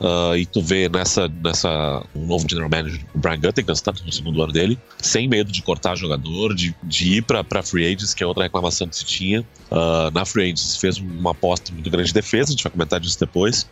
Uh, 0.00 0.36
e 0.36 0.46
tu 0.46 0.62
vê 0.62 0.88
nessa, 0.88 1.28
nessa 1.28 2.02
o 2.14 2.20
novo 2.20 2.46
general 2.48 2.70
manager, 2.70 3.00
o 3.14 3.18
Brian 3.18 3.40
Gutekunst, 3.40 3.82
tá 3.82 3.92
no 4.04 4.12
segundo 4.12 4.42
ano 4.42 4.52
dele, 4.52 4.78
sem 4.98 5.28
medo 5.28 5.50
de 5.50 5.62
cortar 5.62 5.96
jogador, 5.96 6.54
de, 6.54 6.74
de 6.82 7.18
ir 7.18 7.22
para 7.22 7.62
free 7.62 7.86
agents, 7.86 8.12
que 8.12 8.22
é 8.22 8.26
outra 8.26 8.44
reclamação 8.44 8.86
que 8.86 8.96
se 8.96 9.04
tinha. 9.04 9.40
Uh, 9.70 10.10
na 10.12 10.24
free 10.24 10.44
agents 10.44 10.76
fez 10.76 10.98
uma 10.98 11.30
aposta 11.32 11.72
muito 11.72 11.88
grande 11.90 12.08
de 12.08 12.14
defesa, 12.14 12.48
a 12.48 12.52
gente 12.52 12.64
vai 12.64 12.72
comentar 12.72 13.00
disso 13.00 13.18
depois. 13.18 13.66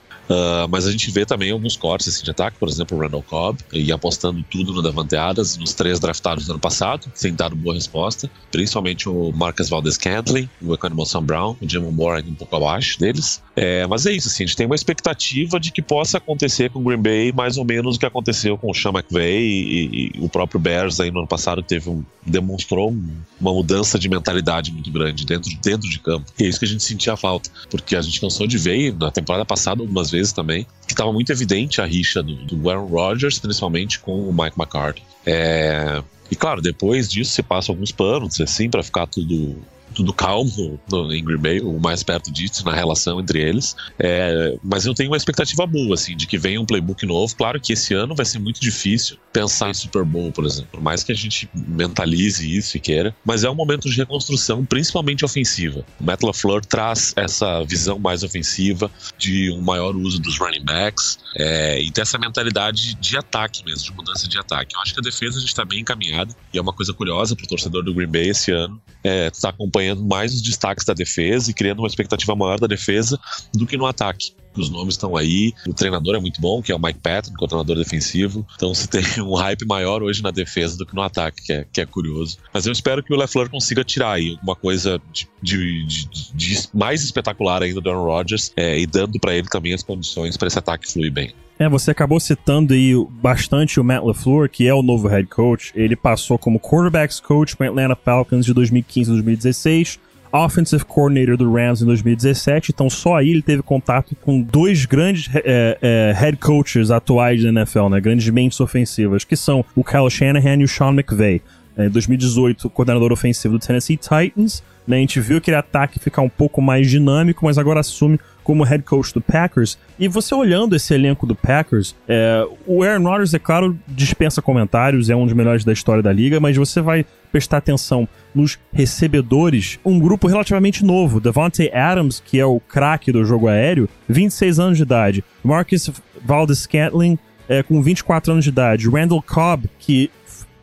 Mas 0.70 0.86
a 0.86 0.92
gente 0.92 1.10
vê 1.10 1.26
também 1.26 1.50
alguns 1.50 1.76
cortes 1.76 2.08
assim, 2.08 2.24
de 2.24 2.30
ataque, 2.30 2.56
por 2.62 2.68
exemplo, 2.68 2.96
o 2.96 3.00
Randall 3.00 3.24
Cobb, 3.24 3.58
e 3.72 3.90
apostando 3.90 4.40
tudo 4.48 4.72
no 4.72 4.80
Davante 4.80 5.16
Adams, 5.16 5.56
nos 5.56 5.74
três 5.74 5.98
draftados 5.98 6.46
do 6.46 6.52
ano 6.52 6.60
passado, 6.60 7.10
sem 7.12 7.34
dar 7.34 7.52
boa 7.52 7.74
resposta, 7.74 8.30
principalmente 8.52 9.08
o 9.08 9.32
Marcus 9.32 9.68
Valdez 9.68 9.98
Cantley, 9.98 10.48
o 10.62 10.72
Economou 10.72 11.04
Sam 11.04 11.24
Brown, 11.24 11.56
o 11.60 11.68
Jamon 11.68 11.90
Moore 11.90 12.22
um 12.22 12.36
pouco 12.36 12.54
abaixo 12.54 13.00
deles. 13.00 13.42
É, 13.54 13.86
mas 13.86 14.06
é 14.06 14.12
isso, 14.12 14.28
assim, 14.28 14.44
a 14.44 14.46
gente 14.46 14.56
tem 14.56 14.66
uma 14.66 14.74
expectativa 14.74 15.60
de 15.60 15.70
que 15.70 15.82
possa 15.82 16.16
acontecer 16.18 16.70
com 16.70 16.78
o 16.78 16.82
Green 16.82 17.00
Bay 17.00 17.32
mais 17.32 17.58
ou 17.58 17.64
menos 17.64 17.96
o 17.96 17.98
que 17.98 18.06
aconteceu 18.06 18.56
com 18.56 18.70
o 18.70 18.74
Sean 18.74 18.92
McVay 18.92 19.42
e, 19.42 20.12
e, 20.16 20.20
o 20.20 20.28
próprio 20.28 20.58
Bears 20.58 21.00
aí 21.00 21.10
no 21.10 21.18
ano 21.18 21.28
passado, 21.28 21.62
teve 21.62 21.90
um, 21.90 22.02
demonstrou 22.24 22.94
uma 23.40 23.52
mudança 23.52 23.98
de 23.98 24.08
mentalidade 24.08 24.72
muito 24.72 24.90
grande 24.90 25.26
dentro, 25.26 25.50
dentro 25.62 25.88
de 25.88 25.98
campo. 25.98 26.32
E 26.38 26.44
é 26.44 26.48
isso 26.48 26.58
que 26.58 26.64
a 26.64 26.68
gente 26.68 26.82
sentia 26.82 27.16
falta, 27.16 27.50
porque 27.68 27.94
a 27.94 28.00
gente 28.00 28.20
cansou 28.20 28.46
de 28.46 28.56
ver 28.56 28.94
na 28.94 29.10
temporada 29.10 29.44
passada 29.44 29.82
algumas 29.82 30.10
vezes 30.10 30.32
também, 30.32 30.66
que 30.86 30.94
estava 30.94 31.12
muito 31.12 31.30
evidente 31.30 31.80
a 31.80 31.84
rixa 31.84 32.22
do, 32.22 32.34
do 32.34 32.70
Aaron 32.70 32.86
Rodgers, 32.86 33.38
principalmente 33.38 33.98
com 34.00 34.28
o 34.28 34.32
Mike 34.32 34.58
McCarthy. 34.58 35.02
É, 35.26 36.02
e 36.30 36.34
claro, 36.34 36.62
depois 36.62 37.10
disso 37.10 37.32
se 37.32 37.42
passa 37.42 37.70
alguns 37.70 37.92
panos, 37.92 38.40
assim, 38.40 38.70
para 38.70 38.82
ficar 38.82 39.06
tudo 39.06 39.56
tudo 39.92 40.12
calmo 40.12 40.80
no, 40.90 41.12
em 41.12 41.24
Green 41.24 41.38
Bay, 41.38 41.60
o 41.60 41.78
mais 41.78 42.02
perto 42.02 42.32
disso, 42.32 42.64
na 42.64 42.72
relação 42.72 43.20
entre 43.20 43.40
eles. 43.40 43.76
É, 43.98 44.56
mas 44.62 44.86
eu 44.86 44.94
tenho 44.94 45.10
uma 45.10 45.16
expectativa 45.16 45.66
boa, 45.66 45.94
assim, 45.94 46.16
de 46.16 46.26
que 46.26 46.38
venha 46.38 46.60
um 46.60 46.66
playbook 46.66 47.04
novo. 47.06 47.34
Claro 47.36 47.60
que 47.60 47.72
esse 47.72 47.94
ano 47.94 48.14
vai 48.14 48.24
ser 48.24 48.38
muito 48.38 48.60
difícil 48.60 49.16
pensar 49.32 49.70
em 49.70 49.74
Super 49.74 50.04
Bowl, 50.04 50.30
por 50.30 50.44
exemplo, 50.44 50.70
por 50.72 50.80
mais 50.80 51.02
que 51.02 51.10
a 51.10 51.14
gente 51.14 51.48
mentalize 51.54 52.56
isso 52.56 52.76
e 52.76 52.80
queira, 52.80 53.14
mas 53.24 53.44
é 53.44 53.50
um 53.50 53.54
momento 53.54 53.88
de 53.88 53.96
reconstrução, 53.96 54.64
principalmente 54.64 55.24
ofensiva. 55.24 55.84
O 55.98 56.04
Matt 56.04 56.22
LaFleur 56.22 56.64
traz 56.64 57.12
essa 57.16 57.62
visão 57.64 57.98
mais 57.98 58.22
ofensiva, 58.22 58.90
de 59.18 59.50
um 59.50 59.60
maior 59.60 59.96
uso 59.96 60.20
dos 60.20 60.38
running 60.38 60.64
backs, 60.64 61.18
é, 61.36 61.80
e 61.80 61.90
ter 61.90 62.02
essa 62.02 62.18
mentalidade 62.18 62.94
de 62.94 63.16
ataque 63.16 63.64
mesmo, 63.64 63.84
de 63.84 63.92
mudança 63.96 64.28
de 64.28 64.38
ataque. 64.38 64.74
Eu 64.74 64.80
acho 64.80 64.92
que 64.92 65.00
a 65.00 65.02
defesa 65.02 65.38
a 65.38 65.40
gente 65.40 65.48
está 65.48 65.64
bem 65.64 65.80
encaminhado, 65.80 66.34
e 66.52 66.58
é 66.58 66.60
uma 66.60 66.72
coisa 66.72 66.92
curiosa 66.92 67.34
para 67.34 67.44
o 67.44 67.48
torcedor 67.48 67.82
do 67.82 67.94
Green 67.94 68.08
Bay 68.08 68.28
esse 68.28 68.50
ano, 68.50 68.80
é, 69.02 69.30
tá 69.30 69.48
acompanhando 69.48 69.81
acompanhando 69.82 70.04
mais 70.04 70.32
os 70.32 70.42
destaques 70.42 70.84
da 70.84 70.94
defesa 70.94 71.50
e 71.50 71.54
criando 71.54 71.80
uma 71.80 71.88
expectativa 71.88 72.34
maior 72.34 72.58
da 72.58 72.66
defesa 72.66 73.18
do 73.52 73.66
que 73.66 73.76
no 73.76 73.86
ataque. 73.86 74.32
Os 74.54 74.68
nomes 74.68 74.94
estão 74.94 75.16
aí, 75.16 75.54
o 75.66 75.72
treinador 75.72 76.14
é 76.14 76.20
muito 76.20 76.38
bom, 76.38 76.60
que 76.60 76.70
é 76.70 76.74
o 76.74 76.78
Mike 76.78 77.00
Patton, 77.00 77.32
é 77.32 77.46
treinador 77.46 77.76
defensivo. 77.76 78.46
Então 78.54 78.74
se 78.74 78.86
tem 78.88 79.02
um 79.22 79.34
hype 79.34 79.64
maior 79.66 80.02
hoje 80.02 80.22
na 80.22 80.30
defesa 80.30 80.76
do 80.76 80.84
que 80.84 80.94
no 80.94 81.02
ataque, 81.02 81.42
que 81.42 81.52
é, 81.52 81.66
que 81.72 81.80
é 81.80 81.86
curioso. 81.86 82.36
Mas 82.52 82.66
eu 82.66 82.72
espero 82.72 83.02
que 83.02 83.12
o 83.12 83.16
LeFleur 83.16 83.48
consiga 83.48 83.82
tirar 83.82 84.12
aí 84.12 84.32
alguma 84.32 84.54
coisa 84.54 85.00
de, 85.10 85.28
de, 85.42 85.86
de, 85.86 86.08
de 86.34 86.68
mais 86.74 87.02
espetacular 87.02 87.62
ainda 87.62 87.80
do 87.80 87.90
Aaron 87.90 88.04
Rodgers 88.04 88.52
é, 88.56 88.78
e 88.78 88.86
dando 88.86 89.18
para 89.18 89.34
ele 89.34 89.48
também 89.48 89.72
as 89.72 89.82
condições 89.82 90.36
para 90.36 90.48
esse 90.48 90.58
ataque 90.58 90.90
fluir 90.90 91.12
bem. 91.12 91.34
É, 91.58 91.68
você 91.68 91.90
acabou 91.90 92.18
citando 92.18 92.74
aí 92.74 92.92
bastante 93.22 93.78
o 93.78 93.84
Matt 93.84 94.02
LaFleur, 94.02 94.48
que 94.48 94.66
é 94.66 94.74
o 94.74 94.82
novo 94.82 95.06
head 95.06 95.28
coach. 95.28 95.72
Ele 95.74 95.94
passou 95.94 96.38
como 96.38 96.58
quarterbacks 96.58 97.20
coach 97.20 97.54
o 97.58 97.64
Atlanta 97.64 97.96
Falcons 97.96 98.44
de 98.44 98.52
2015 98.52 99.10
a 99.10 99.14
2016, 99.14 100.00
offensive 100.32 100.84
coordinator 100.84 101.36
do 101.36 101.52
Rams 101.52 101.82
em 101.82 101.86
2017. 101.86 102.72
Então 102.72 102.90
só 102.90 103.16
aí 103.16 103.30
ele 103.30 103.42
teve 103.42 103.62
contato 103.62 104.16
com 104.16 104.40
dois 104.40 104.86
grandes 104.86 105.30
é, 105.34 105.78
é, 105.80 106.12
head 106.16 106.38
coaches 106.38 106.90
atuais 106.90 107.42
da 107.42 107.50
NFL, 107.50 107.88
né? 107.90 108.00
Grandes 108.00 108.28
mentes 108.30 108.58
ofensivas, 108.58 109.24
que 109.24 109.36
são 109.36 109.64
o 109.76 109.84
Kyle 109.84 110.10
Shanahan 110.10 110.56
e 110.56 110.64
o 110.64 110.68
Sean 110.68 110.92
McVay. 110.92 111.42
Em 111.78 111.88
2018, 111.88 112.68
coordenador 112.70 113.12
ofensivo 113.12 113.58
do 113.58 113.64
Tennessee 113.64 113.96
Titans. 113.96 114.62
Né? 114.86 114.96
A 114.96 115.00
gente 115.00 115.20
viu 115.20 115.38
aquele 115.38 115.56
ataque 115.56 115.98
ficar 115.98 116.22
um 116.22 116.28
pouco 116.28 116.60
mais 116.60 116.90
dinâmico, 116.90 117.44
mas 117.44 117.58
agora 117.58 117.80
assume 117.80 118.18
como 118.42 118.64
head 118.64 118.82
coach 118.82 119.14
do 119.14 119.20
Packers. 119.20 119.78
E 119.98 120.08
você 120.08 120.34
olhando 120.34 120.74
esse 120.74 120.92
elenco 120.92 121.26
do 121.26 121.34
Packers, 121.34 121.94
é, 122.08 122.44
o 122.66 122.82
Aaron 122.82 123.04
Rodgers, 123.04 123.34
é 123.34 123.38
claro, 123.38 123.78
dispensa 123.86 124.42
comentários, 124.42 125.08
é 125.10 125.16
um 125.16 125.24
dos 125.24 125.34
melhores 125.34 125.64
da 125.64 125.72
história 125.72 126.02
da 126.02 126.12
liga, 126.12 126.40
mas 126.40 126.56
você 126.56 126.80
vai 126.80 127.06
prestar 127.30 127.58
atenção 127.58 128.08
nos 128.34 128.58
recebedores, 128.72 129.78
um 129.84 129.98
grupo 129.98 130.26
relativamente 130.26 130.84
novo. 130.84 131.20
Devontae 131.20 131.70
Adams, 131.72 132.20
que 132.24 132.38
é 132.38 132.44
o 132.44 132.60
craque 132.60 133.12
do 133.12 133.24
jogo 133.24 133.48
aéreo, 133.48 133.88
26 134.08 134.58
anos 134.58 134.76
de 134.76 134.82
idade. 134.82 135.24
Marcus 135.42 135.90
Valdes-Scantling, 136.24 137.18
é, 137.48 137.62
com 137.62 137.82
24 137.82 138.32
anos 138.32 138.44
de 138.44 138.50
idade. 138.50 138.88
Randall 138.88 139.22
Cobb, 139.22 139.68
que 139.78 140.10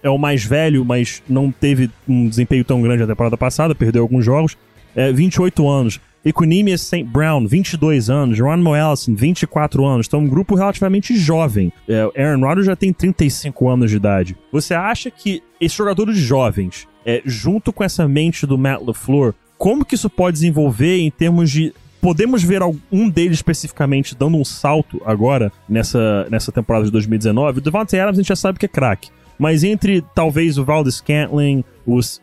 é 0.01 0.09
o 0.09 0.17
mais 0.17 0.43
velho, 0.43 0.83
mas 0.85 1.21
não 1.27 1.51
teve 1.51 1.89
um 2.07 2.27
desempenho 2.27 2.63
tão 2.63 2.81
grande 2.81 3.01
na 3.01 3.07
temporada 3.07 3.37
passada, 3.37 3.75
perdeu 3.75 4.01
alguns 4.01 4.25
jogos. 4.25 4.57
É, 4.95 5.11
28 5.11 5.67
anos. 5.67 5.99
Equinemius 6.23 6.81
St. 6.81 7.03
Brown, 7.03 7.47
22 7.47 8.09
anos. 8.09 8.39
Ron 8.39 8.75
Ellison, 8.75 9.15
24 9.15 9.85
anos. 9.85 10.07
Então, 10.07 10.21
um 10.21 10.27
grupo 10.27 10.55
relativamente 10.55 11.15
jovem. 11.15 11.71
É, 11.87 12.09
Aaron 12.21 12.41
Rodgers 12.41 12.65
já 12.65 12.75
tem 12.75 12.91
35 12.91 13.69
anos 13.69 13.91
de 13.91 13.97
idade. 13.97 14.37
Você 14.51 14.73
acha 14.73 15.09
que 15.09 15.41
esses 15.59 15.77
jogadores 15.77 16.17
jovens, 16.17 16.87
é, 17.05 17.21
junto 17.25 17.71
com 17.71 17.83
essa 17.83 18.07
mente 18.07 18.45
do 18.45 18.57
Matt 18.57 18.81
LaFleur, 18.81 19.33
como 19.57 19.85
que 19.85 19.95
isso 19.95 20.09
pode 20.09 20.35
desenvolver 20.35 20.97
em 20.99 21.11
termos 21.11 21.49
de 21.51 21.73
podemos 22.01 22.41
ver 22.41 22.61
um 22.89 23.09
deles 23.09 23.37
especificamente 23.37 24.15
dando 24.15 24.37
um 24.37 24.45
salto 24.45 25.01
agora 25.05 25.51
nessa, 25.67 26.25
nessa 26.29 26.51
temporada 26.51 26.85
de 26.85 26.91
2019. 26.91 27.59
O 27.59 27.61
Devontae 27.61 27.99
Adams 27.99 28.17
a 28.17 28.21
gente 28.21 28.29
já 28.29 28.35
sabe 28.35 28.57
que 28.57 28.65
é 28.65 28.69
craque. 28.69 29.09
Mas 29.39 29.63
entre 29.63 30.03
talvez 30.13 30.58
o 30.58 30.65
Valdez 30.65 30.96
Scantling, 30.96 31.63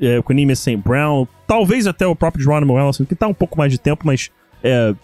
é, 0.00 0.20
o 0.20 0.54
St. 0.54 0.76
Brown, 0.76 1.26
talvez 1.46 1.86
até 1.86 2.06
o 2.06 2.14
próprio 2.14 2.44
Geronimo 2.44 2.78
Ellison, 2.78 3.06
que 3.06 3.14
tá 3.16 3.26
um 3.26 3.34
pouco 3.34 3.56
mais 3.56 3.72
de 3.72 3.78
tempo, 3.78 4.06
mas 4.06 4.30
é, 4.62 4.94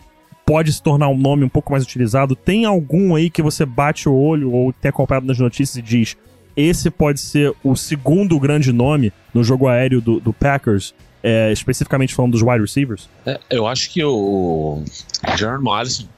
pode 0.45 0.71
se 0.73 0.83
tornar 0.83 1.09
um 1.09 1.17
nome 1.17 1.43
um 1.43 1.49
pouco 1.49 1.73
mais 1.73 1.83
utilizado. 1.83 2.37
Tem 2.37 2.67
algum 2.67 3.15
aí 3.15 3.31
que 3.31 3.41
você 3.41 3.65
bate 3.65 4.09
o 4.09 4.15
olho 4.15 4.53
ou 4.53 4.73
tem 4.75 4.91
acompanhado 4.91 5.27
nas 5.27 5.39
notícias 5.39 5.77
e 5.77 5.83
diz: 5.83 6.17
esse 6.55 6.91
pode 6.91 7.19
ser 7.19 7.55
o 7.65 7.75
segundo 7.75 8.39
grande 8.39 8.73
nome 8.73 9.13
no 9.33 9.43
jogo 9.43 9.67
aéreo 9.67 10.01
do, 10.01 10.21
do 10.21 10.33
Packers? 10.33 10.95
É, 11.25 11.53
especificamente 11.53 12.15
falando 12.15 12.33
dos 12.33 12.43
wide 12.43 12.61
receivers? 12.61 13.09
É, 13.25 13.39
eu 13.49 13.65
acho 13.67 13.89
que 13.91 14.03
o 14.03 14.83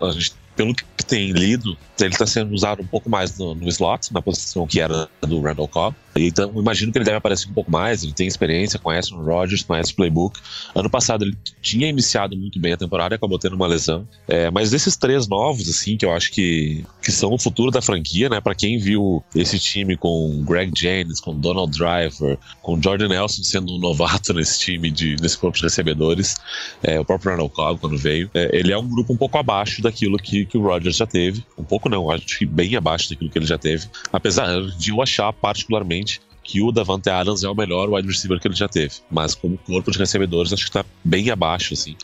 a 0.00 0.10
gente 0.12 0.32
pelo 0.56 0.74
que 0.74 0.84
tem 1.04 1.32
lido, 1.32 1.76
ele 2.00 2.10
está 2.10 2.26
sendo 2.26 2.52
usado 2.52 2.82
um 2.82 2.86
pouco 2.86 3.08
mais 3.08 3.36
no, 3.38 3.54
no, 3.54 3.68
slot, 3.68 4.12
na 4.12 4.22
posição 4.22 4.66
que 4.66 4.80
era 4.80 5.08
do 5.20 5.40
Randall 5.40 5.68
Cobb. 5.68 5.96
Então, 6.16 6.52
imagino 6.56 6.92
que 6.92 6.98
ele 6.98 7.04
deve 7.04 7.16
aparecer 7.16 7.48
um 7.48 7.52
pouco 7.52 7.70
mais. 7.70 8.02
Ele 8.02 8.12
tem 8.12 8.26
experiência, 8.26 8.78
conhece 8.78 9.12
o 9.12 9.22
Rodgers, 9.22 9.62
conhece 9.62 9.92
o 9.92 9.96
playbook. 9.96 10.38
Ano 10.74 10.88
passado 10.88 11.24
ele 11.24 11.36
tinha 11.60 11.88
iniciado 11.88 12.36
muito 12.36 12.60
bem 12.60 12.72
a 12.72 12.76
temporada 12.76 13.14
acabou 13.14 13.38
tendo 13.38 13.54
uma 13.54 13.66
lesão. 13.66 14.06
É, 14.28 14.50
mas 14.50 14.70
desses 14.70 14.96
três 14.96 15.26
novos, 15.26 15.68
assim, 15.68 15.96
que 15.96 16.04
eu 16.04 16.12
acho 16.12 16.30
que, 16.32 16.84
que 17.02 17.10
são 17.10 17.32
o 17.32 17.38
futuro 17.38 17.70
da 17.70 17.80
franquia, 17.80 18.28
né? 18.28 18.40
Para 18.40 18.54
quem 18.54 18.78
viu 18.78 19.22
esse 19.34 19.58
time 19.58 19.96
com 19.96 20.44
Greg 20.44 20.72
Jennings, 20.76 21.20
com 21.20 21.38
Donald 21.38 21.76
Driver, 21.76 22.38
com 22.62 22.80
Jordan 22.80 23.08
Nelson 23.08 23.42
sendo 23.42 23.74
um 23.74 23.78
novato 23.78 24.32
nesse 24.34 24.58
time, 24.58 24.90
de, 24.90 25.16
nesse 25.20 25.38
corpo 25.38 25.56
de 25.56 25.64
recebedores, 25.64 26.36
é, 26.82 26.98
o 26.98 27.04
próprio 27.04 27.32
Randall 27.32 27.48
Cobb 27.48 27.80
quando 27.80 27.96
veio, 27.96 28.30
é, 28.34 28.50
ele 28.52 28.72
é 28.72 28.78
um 28.78 28.88
grupo 28.88 29.12
um 29.12 29.16
pouco 29.16 29.38
abaixo 29.38 29.82
daquilo 29.82 30.16
que, 30.18 30.44
que 30.46 30.58
o 30.58 30.62
Rodgers 30.62 30.96
já 30.96 31.06
teve. 31.06 31.44
Um 31.58 31.64
pouco 31.64 31.88
não, 31.88 32.10
acho 32.10 32.38
que 32.38 32.46
bem 32.46 32.76
abaixo 32.76 33.10
daquilo 33.10 33.30
que 33.30 33.38
ele 33.38 33.46
já 33.46 33.58
teve. 33.58 33.86
Apesar 34.12 34.60
de 34.76 34.90
eu 34.90 35.02
achar 35.02 35.32
particularmente 35.32 36.03
que 36.44 36.62
o 36.62 36.70
Davante 36.70 37.08
Adams 37.08 37.42
é 37.42 37.48
o 37.48 37.54
melhor 37.54 37.88
wide 37.88 38.06
receiver 38.06 38.38
que 38.38 38.46
ele 38.46 38.54
já 38.54 38.68
teve. 38.68 38.96
Mas 39.10 39.34
como 39.34 39.56
corpo 39.56 39.90
de 39.90 39.98
recebedores, 39.98 40.52
acho 40.52 40.66
que 40.66 40.70
tá 40.70 40.84
bem 41.02 41.30
abaixo, 41.30 41.72
assim. 41.72 41.96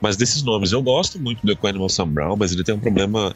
Mas 0.00 0.16
desses 0.16 0.42
nomes, 0.42 0.70
eu 0.70 0.80
gosto 0.80 1.18
muito 1.18 1.44
do 1.44 1.50
Equanimal 1.50 1.88
Sam 1.88 2.08
Brown, 2.08 2.36
mas 2.36 2.52
ele 2.52 2.62
tem 2.62 2.74
um 2.74 2.78
problema 2.78 3.34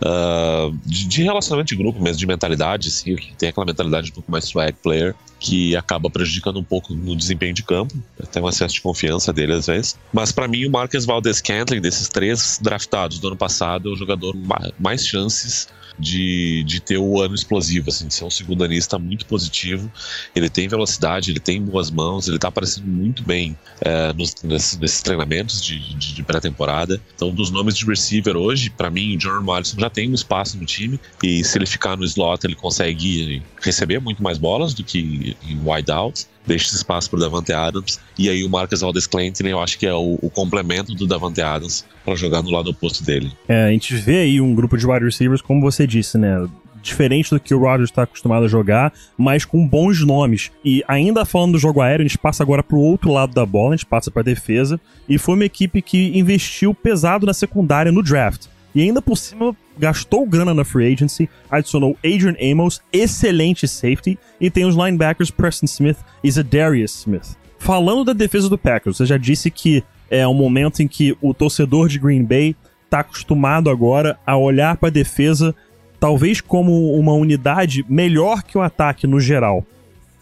uh, 0.00 0.78
de, 0.86 1.08
de, 1.08 1.22
relacionamento 1.24 1.68
de 1.68 1.76
grupo 1.76 2.00
mesmo, 2.00 2.18
de 2.18 2.26
mentalidade, 2.26 2.88
assim, 2.88 3.16
tem 3.36 3.48
aquela 3.48 3.66
mentalidade 3.66 4.10
um 4.12 4.14
pouco 4.14 4.30
mais 4.30 4.44
swag 4.44 4.74
player, 4.80 5.14
que 5.40 5.76
acaba 5.76 6.08
prejudicando 6.08 6.58
um 6.58 6.64
pouco 6.64 6.94
no 6.94 7.16
desempenho 7.16 7.52
de 7.52 7.64
campo, 7.64 7.94
até 8.22 8.40
um 8.40 8.48
excesso 8.48 8.74
de 8.74 8.80
confiança 8.80 9.32
dele 9.32 9.54
às 9.54 9.66
vezes. 9.66 9.98
Mas 10.12 10.30
para 10.30 10.46
mim, 10.46 10.66
o 10.66 10.70
Marcus 10.70 11.04
Valdez 11.04 11.38
Scantling, 11.38 11.80
desses 11.80 12.08
três 12.08 12.58
draftados 12.62 13.18
do 13.18 13.26
ano 13.26 13.36
passado, 13.36 13.90
é 13.90 13.92
o 13.92 13.96
jogador 13.96 14.34
mais 14.78 15.04
chances 15.04 15.68
de, 15.98 16.62
de 16.64 16.80
ter 16.80 16.98
o 16.98 17.20
ano 17.20 17.34
explosivo, 17.34 17.90
assim, 17.90 18.06
de 18.06 18.14
ser 18.14 18.24
um 18.24 18.30
segundanista 18.30 18.98
muito 18.98 19.26
positivo. 19.26 19.90
Ele 20.34 20.48
tem 20.48 20.68
velocidade, 20.68 21.30
ele 21.30 21.40
tem 21.40 21.62
boas 21.62 21.90
mãos, 21.90 22.28
ele 22.28 22.38
tá 22.38 22.48
aparecendo 22.48 22.86
muito 22.86 23.22
bem 23.22 23.56
é, 23.80 24.12
nos, 24.12 24.34
nesses, 24.42 24.78
nesses, 24.78 25.02
treinamentos 25.02 25.62
de, 25.62 25.78
de, 25.94 26.14
de 26.14 26.22
pré-temporada. 26.22 27.00
Então, 27.14 27.30
dos 27.30 27.50
nomes 27.50 27.76
de 27.76 27.86
receiver 27.86 28.36
hoje, 28.36 28.70
para 28.70 28.90
mim, 28.90 29.16
o 29.16 29.20
Jordan 29.20 29.42
Morrison 29.42 29.78
já 29.78 29.90
tem 29.90 30.10
um 30.10 30.14
espaço 30.14 30.56
no 30.56 30.64
time 30.64 31.00
e 31.22 31.44
se 31.44 31.56
ele 31.58 31.66
ficar 31.66 31.96
no 31.96 32.04
slot, 32.04 32.44
ele 32.44 32.54
consegue 32.54 33.42
receber 33.62 34.00
muito 34.00 34.22
mais 34.22 34.38
bolas 34.38 34.74
do 34.74 34.84
que 34.84 35.36
em 35.42 35.60
wide 35.64 35.90
out 35.90 36.26
deixa 36.46 36.66
esse 36.66 36.76
espaço 36.76 37.10
para 37.10 37.18
o 37.18 37.20
Davante 37.20 37.52
Adams. 37.52 38.00
E 38.18 38.28
aí 38.28 38.44
o 38.44 38.50
Marcus 38.50 38.80
Valdez 38.80 39.06
Clanton, 39.06 39.46
eu 39.46 39.60
acho 39.60 39.78
que 39.78 39.86
é 39.86 39.92
o, 39.92 40.18
o 40.22 40.30
complemento 40.30 40.94
do 40.94 41.06
Davante 41.06 41.40
Adams 41.40 41.84
para 42.04 42.14
jogar 42.14 42.42
no 42.42 42.50
lado 42.50 42.70
oposto 42.70 43.04
dele. 43.04 43.32
É, 43.48 43.66
a 43.66 43.70
gente 43.70 43.94
vê 43.94 44.20
aí 44.20 44.40
um 44.40 44.54
grupo 44.54 44.76
de 44.76 44.86
wide 44.86 45.04
receivers, 45.04 45.42
como 45.42 45.60
você 45.60 45.86
disse, 45.86 46.16
né? 46.16 46.46
Diferente 46.82 47.30
do 47.30 47.40
que 47.40 47.52
o 47.52 47.58
Rodgers 47.58 47.90
está 47.90 48.04
acostumado 48.04 48.44
a 48.44 48.48
jogar, 48.48 48.92
mas 49.18 49.44
com 49.44 49.66
bons 49.66 50.06
nomes. 50.06 50.52
E 50.64 50.84
ainda 50.86 51.24
falando 51.24 51.52
do 51.52 51.58
jogo 51.58 51.80
aéreo, 51.80 52.04
a 52.04 52.08
gente 52.08 52.18
passa 52.18 52.44
agora 52.44 52.62
para 52.62 52.76
o 52.76 52.80
outro 52.80 53.12
lado 53.12 53.34
da 53.34 53.44
bola, 53.44 53.74
a 53.74 53.76
gente 53.76 53.86
passa 53.86 54.08
para 54.08 54.20
a 54.20 54.24
defesa. 54.24 54.80
E 55.08 55.18
foi 55.18 55.34
uma 55.34 55.44
equipe 55.44 55.82
que 55.82 56.16
investiu 56.16 56.72
pesado 56.72 57.26
na 57.26 57.34
secundária 57.34 57.90
no 57.90 58.04
draft. 58.04 58.46
E 58.76 58.82
ainda 58.82 59.00
por 59.00 59.16
cima 59.16 59.56
gastou 59.78 60.26
grana 60.26 60.52
na 60.52 60.62
free 60.62 60.92
agency, 60.92 61.30
adicionou 61.50 61.96
Adrian 62.04 62.36
Amos, 62.38 62.82
excelente 62.92 63.66
safety, 63.66 64.18
e 64.38 64.50
tem 64.50 64.66
os 64.66 64.76
linebackers 64.76 65.30
Preston 65.30 65.64
Smith 65.64 65.96
e 66.22 66.30
Zadarius 66.30 66.94
Smith. 66.98 67.38
Falando 67.58 68.04
da 68.04 68.12
defesa 68.12 68.50
do 68.50 68.58
Packers, 68.58 68.98
você 68.98 69.06
já 69.06 69.16
disse 69.16 69.50
que 69.50 69.82
é 70.10 70.28
um 70.28 70.34
momento 70.34 70.82
em 70.82 70.86
que 70.86 71.16
o 71.22 71.32
torcedor 71.32 71.88
de 71.88 71.98
Green 71.98 72.22
Bay 72.22 72.54
está 72.84 73.00
acostumado 73.00 73.70
agora 73.70 74.18
a 74.26 74.36
olhar 74.36 74.76
para 74.76 74.90
a 74.90 74.92
defesa 74.92 75.54
talvez 75.98 76.42
como 76.42 76.92
uma 76.92 77.14
unidade 77.14 77.82
melhor 77.88 78.42
que 78.42 78.58
o 78.58 78.60
ataque 78.60 79.06
no 79.06 79.18
geral. 79.18 79.64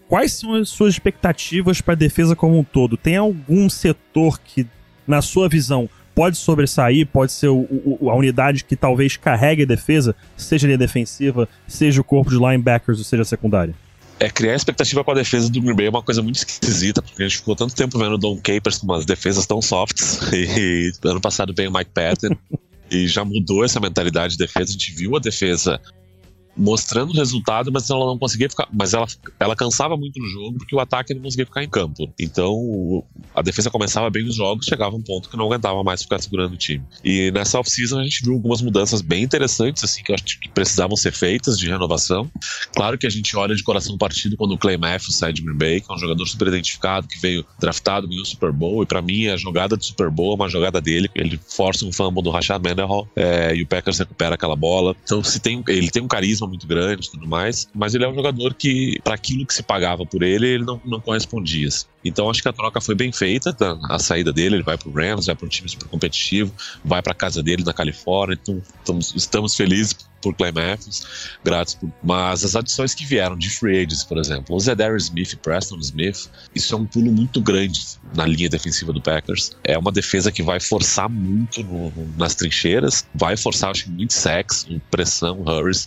Quais 0.06 0.32
são 0.32 0.54
as 0.54 0.68
suas 0.68 0.94
expectativas 0.94 1.80
para 1.80 1.94
a 1.94 1.96
defesa 1.96 2.36
como 2.36 2.56
um 2.56 2.62
todo? 2.62 2.96
Tem 2.96 3.16
algum 3.16 3.68
setor 3.68 4.38
que, 4.38 4.64
na 5.08 5.20
sua 5.20 5.48
visão, 5.48 5.88
pode 6.14 6.36
sobressair, 6.36 7.06
pode 7.06 7.32
ser 7.32 7.48
o, 7.48 7.66
o, 8.00 8.10
a 8.10 8.14
unidade 8.14 8.64
que 8.64 8.76
talvez 8.76 9.16
carregue 9.16 9.62
a 9.62 9.66
defesa, 9.66 10.14
seja 10.36 10.66
a 10.66 10.68
linha 10.68 10.78
defensiva, 10.78 11.48
seja 11.66 12.00
o 12.00 12.04
corpo 12.04 12.30
de 12.30 12.36
linebackers 12.36 12.98
ou 12.98 13.04
seja 13.04 13.22
a 13.22 13.26
secundária? 13.26 13.74
É, 14.20 14.30
criar 14.30 14.54
expectativa 14.54 15.02
com 15.02 15.10
a 15.10 15.14
defesa 15.14 15.50
do 15.50 15.60
Green 15.60 15.74
Bay 15.74 15.86
é 15.86 15.90
uma 15.90 16.02
coisa 16.02 16.22
muito 16.22 16.36
esquisita, 16.36 17.02
porque 17.02 17.22
a 17.22 17.28
gente 17.28 17.38
ficou 17.38 17.56
tanto 17.56 17.74
tempo 17.74 17.98
vendo 17.98 18.14
o 18.14 18.18
Don 18.18 18.36
Capers 18.36 18.78
com 18.78 18.86
umas 18.86 19.04
defesas 19.04 19.44
tão 19.44 19.60
softs, 19.60 20.20
e 20.32 20.92
ano 21.04 21.20
passado 21.20 21.52
veio 21.54 21.70
o 21.70 21.72
Mike 21.72 21.90
Patton, 21.92 22.36
e 22.90 23.08
já 23.08 23.24
mudou 23.24 23.64
essa 23.64 23.80
mentalidade 23.80 24.36
de 24.36 24.38
defesa, 24.38 24.70
a 24.70 24.72
gente 24.72 24.92
viu 24.92 25.16
a 25.16 25.18
defesa 25.18 25.80
mostrando 26.56 27.10
o 27.10 27.16
resultado, 27.16 27.70
mas 27.72 27.88
ela 27.90 28.06
não 28.06 28.18
conseguia 28.18 28.48
ficar. 28.48 28.68
Mas 28.72 28.94
ela, 28.94 29.06
ela 29.38 29.56
cansava 29.56 29.96
muito 29.96 30.20
no 30.20 30.28
jogo 30.28 30.58
porque 30.58 30.74
o 30.74 30.80
ataque 30.80 31.14
não 31.14 31.22
conseguia 31.22 31.46
ficar 31.46 31.62
em 31.62 31.68
campo. 31.68 32.12
Então 32.18 33.04
a 33.34 33.42
defesa 33.42 33.70
começava 33.70 34.08
bem 34.10 34.24
nos 34.24 34.36
jogos, 34.36 34.66
chegava 34.66 34.94
um 34.94 35.02
ponto 35.02 35.28
que 35.28 35.36
não 35.36 35.46
aguentava 35.46 35.82
mais 35.82 36.02
ficar 36.02 36.20
segurando 36.20 36.54
o 36.54 36.56
time. 36.56 36.84
E 37.04 37.30
nessa 37.32 37.58
off-season 37.58 38.00
a 38.00 38.04
gente 38.04 38.22
viu 38.24 38.34
algumas 38.34 38.62
mudanças 38.62 39.00
bem 39.00 39.22
interessantes, 39.22 39.82
assim, 39.84 40.02
que 40.02 40.12
eu 40.12 40.14
acho 40.14 40.24
que 40.40 40.48
precisavam 40.48 40.96
ser 40.96 41.12
feitas 41.12 41.58
de 41.58 41.68
renovação. 41.68 42.30
Claro 42.74 42.96
que 42.98 43.06
a 43.06 43.10
gente 43.10 43.36
olha 43.36 43.54
de 43.54 43.62
coração 43.62 43.96
partido 43.98 44.36
quando 44.36 44.52
o 44.52 44.58
Clay 44.58 44.76
Matthews 44.76 45.16
sai 45.16 45.32
de 45.32 45.42
Green 45.42 45.56
Bay, 45.56 45.80
que 45.80 45.90
é 45.90 45.94
um 45.94 45.98
jogador 45.98 46.26
super 46.26 46.48
identificado, 46.48 47.08
que 47.08 47.18
veio 47.18 47.44
draftado, 47.58 48.08
ganhou 48.08 48.22
o 48.22 48.26
Super 48.26 48.52
Bowl, 48.52 48.82
e 48.82 48.86
para 48.86 49.02
mim 49.02 49.28
a 49.28 49.36
jogada 49.36 49.76
do 49.76 49.84
Super 49.84 50.10
Bowl 50.10 50.32
é 50.32 50.34
uma 50.36 50.48
jogada 50.48 50.80
dele. 50.80 51.08
Ele 51.14 51.38
força 51.48 51.84
um 51.84 51.92
fumble 51.92 52.22
do 52.22 52.30
Rashad 52.30 52.62
Mendenhall 52.62 53.08
é, 53.16 53.54
e 53.54 53.62
o 53.62 53.66
Packers 53.66 53.98
recupera 53.98 54.34
aquela 54.34 54.56
bola. 54.56 54.94
Então 55.04 55.22
se 55.22 55.40
tem, 55.40 55.62
ele 55.68 55.90
tem 55.90 56.02
um 56.02 56.08
carisma 56.08 56.43
muito 56.46 56.66
grande 56.66 57.06
e 57.06 57.10
tudo 57.10 57.26
mais, 57.26 57.68
mas 57.74 57.94
ele 57.94 58.04
é 58.04 58.08
um 58.08 58.14
jogador 58.14 58.54
que, 58.54 59.00
para 59.02 59.14
aquilo 59.14 59.46
que 59.46 59.54
se 59.54 59.62
pagava 59.62 60.04
por 60.04 60.22
ele, 60.22 60.46
ele 60.46 60.64
não, 60.64 60.80
não 60.84 61.00
correspondia. 61.00 61.68
Assim. 61.68 61.86
Então 62.04 62.28
acho 62.30 62.42
que 62.42 62.48
a 62.48 62.52
troca 62.52 62.80
foi 62.80 62.94
bem 62.94 63.12
feita, 63.12 63.52
tá? 63.52 63.78
a 63.88 63.98
saída 63.98 64.32
dele, 64.32 64.56
ele 64.56 64.62
vai 64.62 64.76
pro 64.76 64.92
Rams, 64.92 65.26
vai 65.26 65.34
para 65.34 65.46
um 65.46 65.48
time 65.48 65.68
super 65.68 65.88
competitivo, 65.88 66.52
vai 66.84 67.02
para 67.02 67.14
casa 67.14 67.42
dele 67.42 67.64
na 67.64 67.72
Califórnia, 67.72 68.38
então 68.40 68.62
estamos, 68.80 69.14
estamos 69.14 69.54
felizes 69.54 69.96
por 70.24 70.34
Clay 70.34 70.50
Matthews, 70.50 71.36
gratos 71.44 71.74
por... 71.74 71.92
Mas 72.02 72.44
as 72.44 72.56
adições 72.56 72.94
que 72.94 73.04
vieram 73.04 73.36
de 73.36 73.50
free 73.50 73.76
agents, 73.76 74.02
por 74.02 74.16
exemplo, 74.16 74.56
o 74.56 74.60
Zedarius 74.60 75.04
Smith 75.04 75.32
e 75.32 75.36
Preston 75.36 75.78
Smith, 75.78 76.30
isso 76.54 76.74
é 76.74 76.78
um 76.78 76.86
pulo 76.86 77.12
muito 77.12 77.40
grande 77.42 77.84
na 78.14 78.24
linha 78.24 78.48
defensiva 78.48 78.92
do 78.92 79.00
Packers. 79.00 79.52
É 79.62 79.76
uma 79.76 79.92
defesa 79.92 80.32
que 80.32 80.42
vai 80.42 80.58
forçar 80.58 81.08
muito 81.08 81.62
no, 81.62 81.92
nas 82.16 82.34
trincheiras, 82.34 83.06
vai 83.14 83.36
forçar, 83.36 83.70
acho 83.70 83.84
que, 83.84 83.90
muito 83.90 84.14
sex, 84.14 84.66
pressão, 84.90 85.42
hurries 85.42 85.86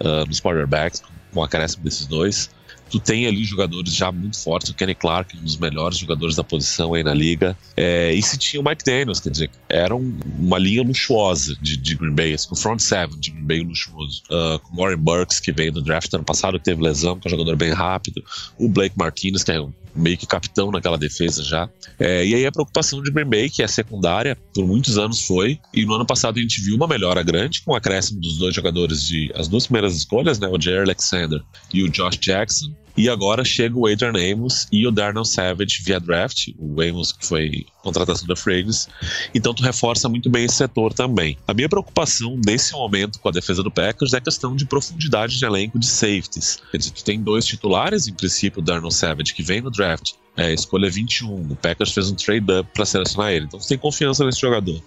uh, 0.00 0.26
nos 0.26 0.40
quarterbacks, 0.40 1.02
com 1.32 1.40
o 1.40 1.44
acréscimo 1.44 1.84
desses 1.84 2.06
dois 2.06 2.50
tu 2.90 3.00
tem 3.00 3.26
ali 3.26 3.44
jogadores 3.44 3.94
já 3.94 4.10
muito 4.12 4.38
fortes, 4.38 4.70
o 4.70 4.74
Kenny 4.74 4.94
Clark, 4.94 5.36
um 5.36 5.42
dos 5.42 5.56
melhores 5.56 5.98
jogadores 5.98 6.36
da 6.36 6.44
posição 6.44 6.94
aí 6.94 7.02
na 7.02 7.14
liga, 7.14 7.56
é, 7.76 8.12
e 8.12 8.22
se 8.22 8.38
tinha 8.38 8.60
o 8.60 8.64
Mike 8.64 8.84
Daniels, 8.84 9.20
quer 9.20 9.30
dizer, 9.30 9.50
era 9.68 9.94
um, 9.94 10.18
uma 10.38 10.58
linha 10.58 10.82
luxuosa 10.82 11.56
de, 11.60 11.76
de 11.76 11.94
Green 11.94 12.14
Bay, 12.14 12.34
assim, 12.34 12.48
o 12.50 12.56
front 12.56 12.80
seven 12.80 13.18
de 13.18 13.30
Green 13.30 13.44
Bay 13.44 13.60
luxuoso, 13.60 14.22
uh, 14.30 14.58
com 14.60 14.74
o 14.74 14.76
Warren 14.80 14.98
Burks, 14.98 15.40
que 15.40 15.52
veio 15.52 15.72
do 15.72 15.82
draft 15.82 16.12
ano 16.12 16.24
passado, 16.24 16.58
que 16.58 16.64
teve 16.64 16.82
lesão, 16.82 17.18
que 17.18 17.26
é 17.26 17.28
um 17.28 17.32
jogador 17.32 17.56
bem 17.56 17.72
rápido, 17.72 18.22
o 18.58 18.68
Blake 18.68 18.96
Martinez, 18.96 19.42
que 19.42 19.52
é 19.52 19.60
um 19.60 19.72
meio 19.96 20.16
que 20.16 20.26
capitão 20.26 20.70
naquela 20.70 20.98
defesa 20.98 21.42
já. 21.42 21.68
É, 21.98 22.26
e 22.26 22.34
aí 22.34 22.46
a 22.46 22.52
preocupação 22.52 23.02
de 23.02 23.10
Green 23.10 23.28
Bay, 23.28 23.50
que 23.50 23.62
é 23.62 23.66
secundária, 23.66 24.36
por 24.54 24.66
muitos 24.66 24.98
anos 24.98 25.26
foi, 25.26 25.58
e 25.72 25.84
no 25.84 25.94
ano 25.94 26.06
passado 26.06 26.38
a 26.38 26.42
gente 26.42 26.60
viu 26.60 26.76
uma 26.76 26.86
melhora 26.86 27.22
grande 27.22 27.62
com 27.62 27.72
o 27.72 27.74
acréscimo 27.74 28.20
dos 28.20 28.38
dois 28.38 28.54
jogadores 28.54 29.06
de 29.06 29.32
as 29.34 29.48
duas 29.48 29.66
primeiras 29.66 29.96
escolhas, 29.96 30.38
né, 30.38 30.48
o 30.48 30.60
Jerry 30.60 30.82
Alexander 30.82 31.42
e 31.72 31.82
o 31.82 31.88
Josh 31.88 32.18
Jackson, 32.18 32.72
e 32.96 33.08
agora 33.08 33.44
chega 33.44 33.76
o 33.76 33.86
Adrian 33.86 34.12
Amos 34.32 34.66
e 34.72 34.86
o 34.86 34.90
Darnell 34.90 35.24
Savage 35.24 35.82
via 35.82 36.00
draft, 36.00 36.48
o 36.58 36.80
Amos 36.80 37.12
que 37.12 37.26
foi 37.26 37.66
contratação 37.82 38.26
da 38.26 38.34
Fragrance. 38.34 38.88
Então 39.34 39.54
tu 39.54 39.62
reforça 39.62 40.08
muito 40.08 40.28
bem 40.28 40.44
esse 40.44 40.56
setor 40.56 40.92
também. 40.92 41.38
A 41.46 41.54
minha 41.54 41.68
preocupação 41.68 42.38
nesse 42.44 42.72
momento 42.72 43.20
com 43.20 43.28
a 43.28 43.32
defesa 43.32 43.62
do 43.62 43.70
Packers 43.70 44.12
é 44.12 44.18
a 44.18 44.20
questão 44.20 44.56
de 44.56 44.66
profundidade 44.66 45.38
de 45.38 45.44
elenco 45.44 45.78
de 45.78 45.86
safeties. 45.86 46.60
Quer 46.70 46.78
dizer, 46.78 46.90
tu 46.90 47.04
tem 47.04 47.20
dois 47.20 47.44
titulares, 47.44 48.08
em 48.08 48.12
princípio, 48.12 48.60
o 48.60 48.64
Darnell 48.64 48.90
Savage, 48.90 49.34
que 49.34 49.42
vem 49.42 49.60
no 49.60 49.70
draft, 49.70 50.12
é, 50.36 50.52
escolha 50.52 50.90
21. 50.90 51.52
O 51.52 51.56
Packers 51.56 51.92
fez 51.92 52.10
um 52.10 52.14
trade-up 52.14 52.68
para 52.74 52.84
selecionar 52.84 53.32
ele. 53.32 53.46
Então 53.46 53.60
você 53.60 53.68
tem 53.68 53.78
confiança 53.78 54.24
nesse 54.24 54.40
jogador. 54.40 54.82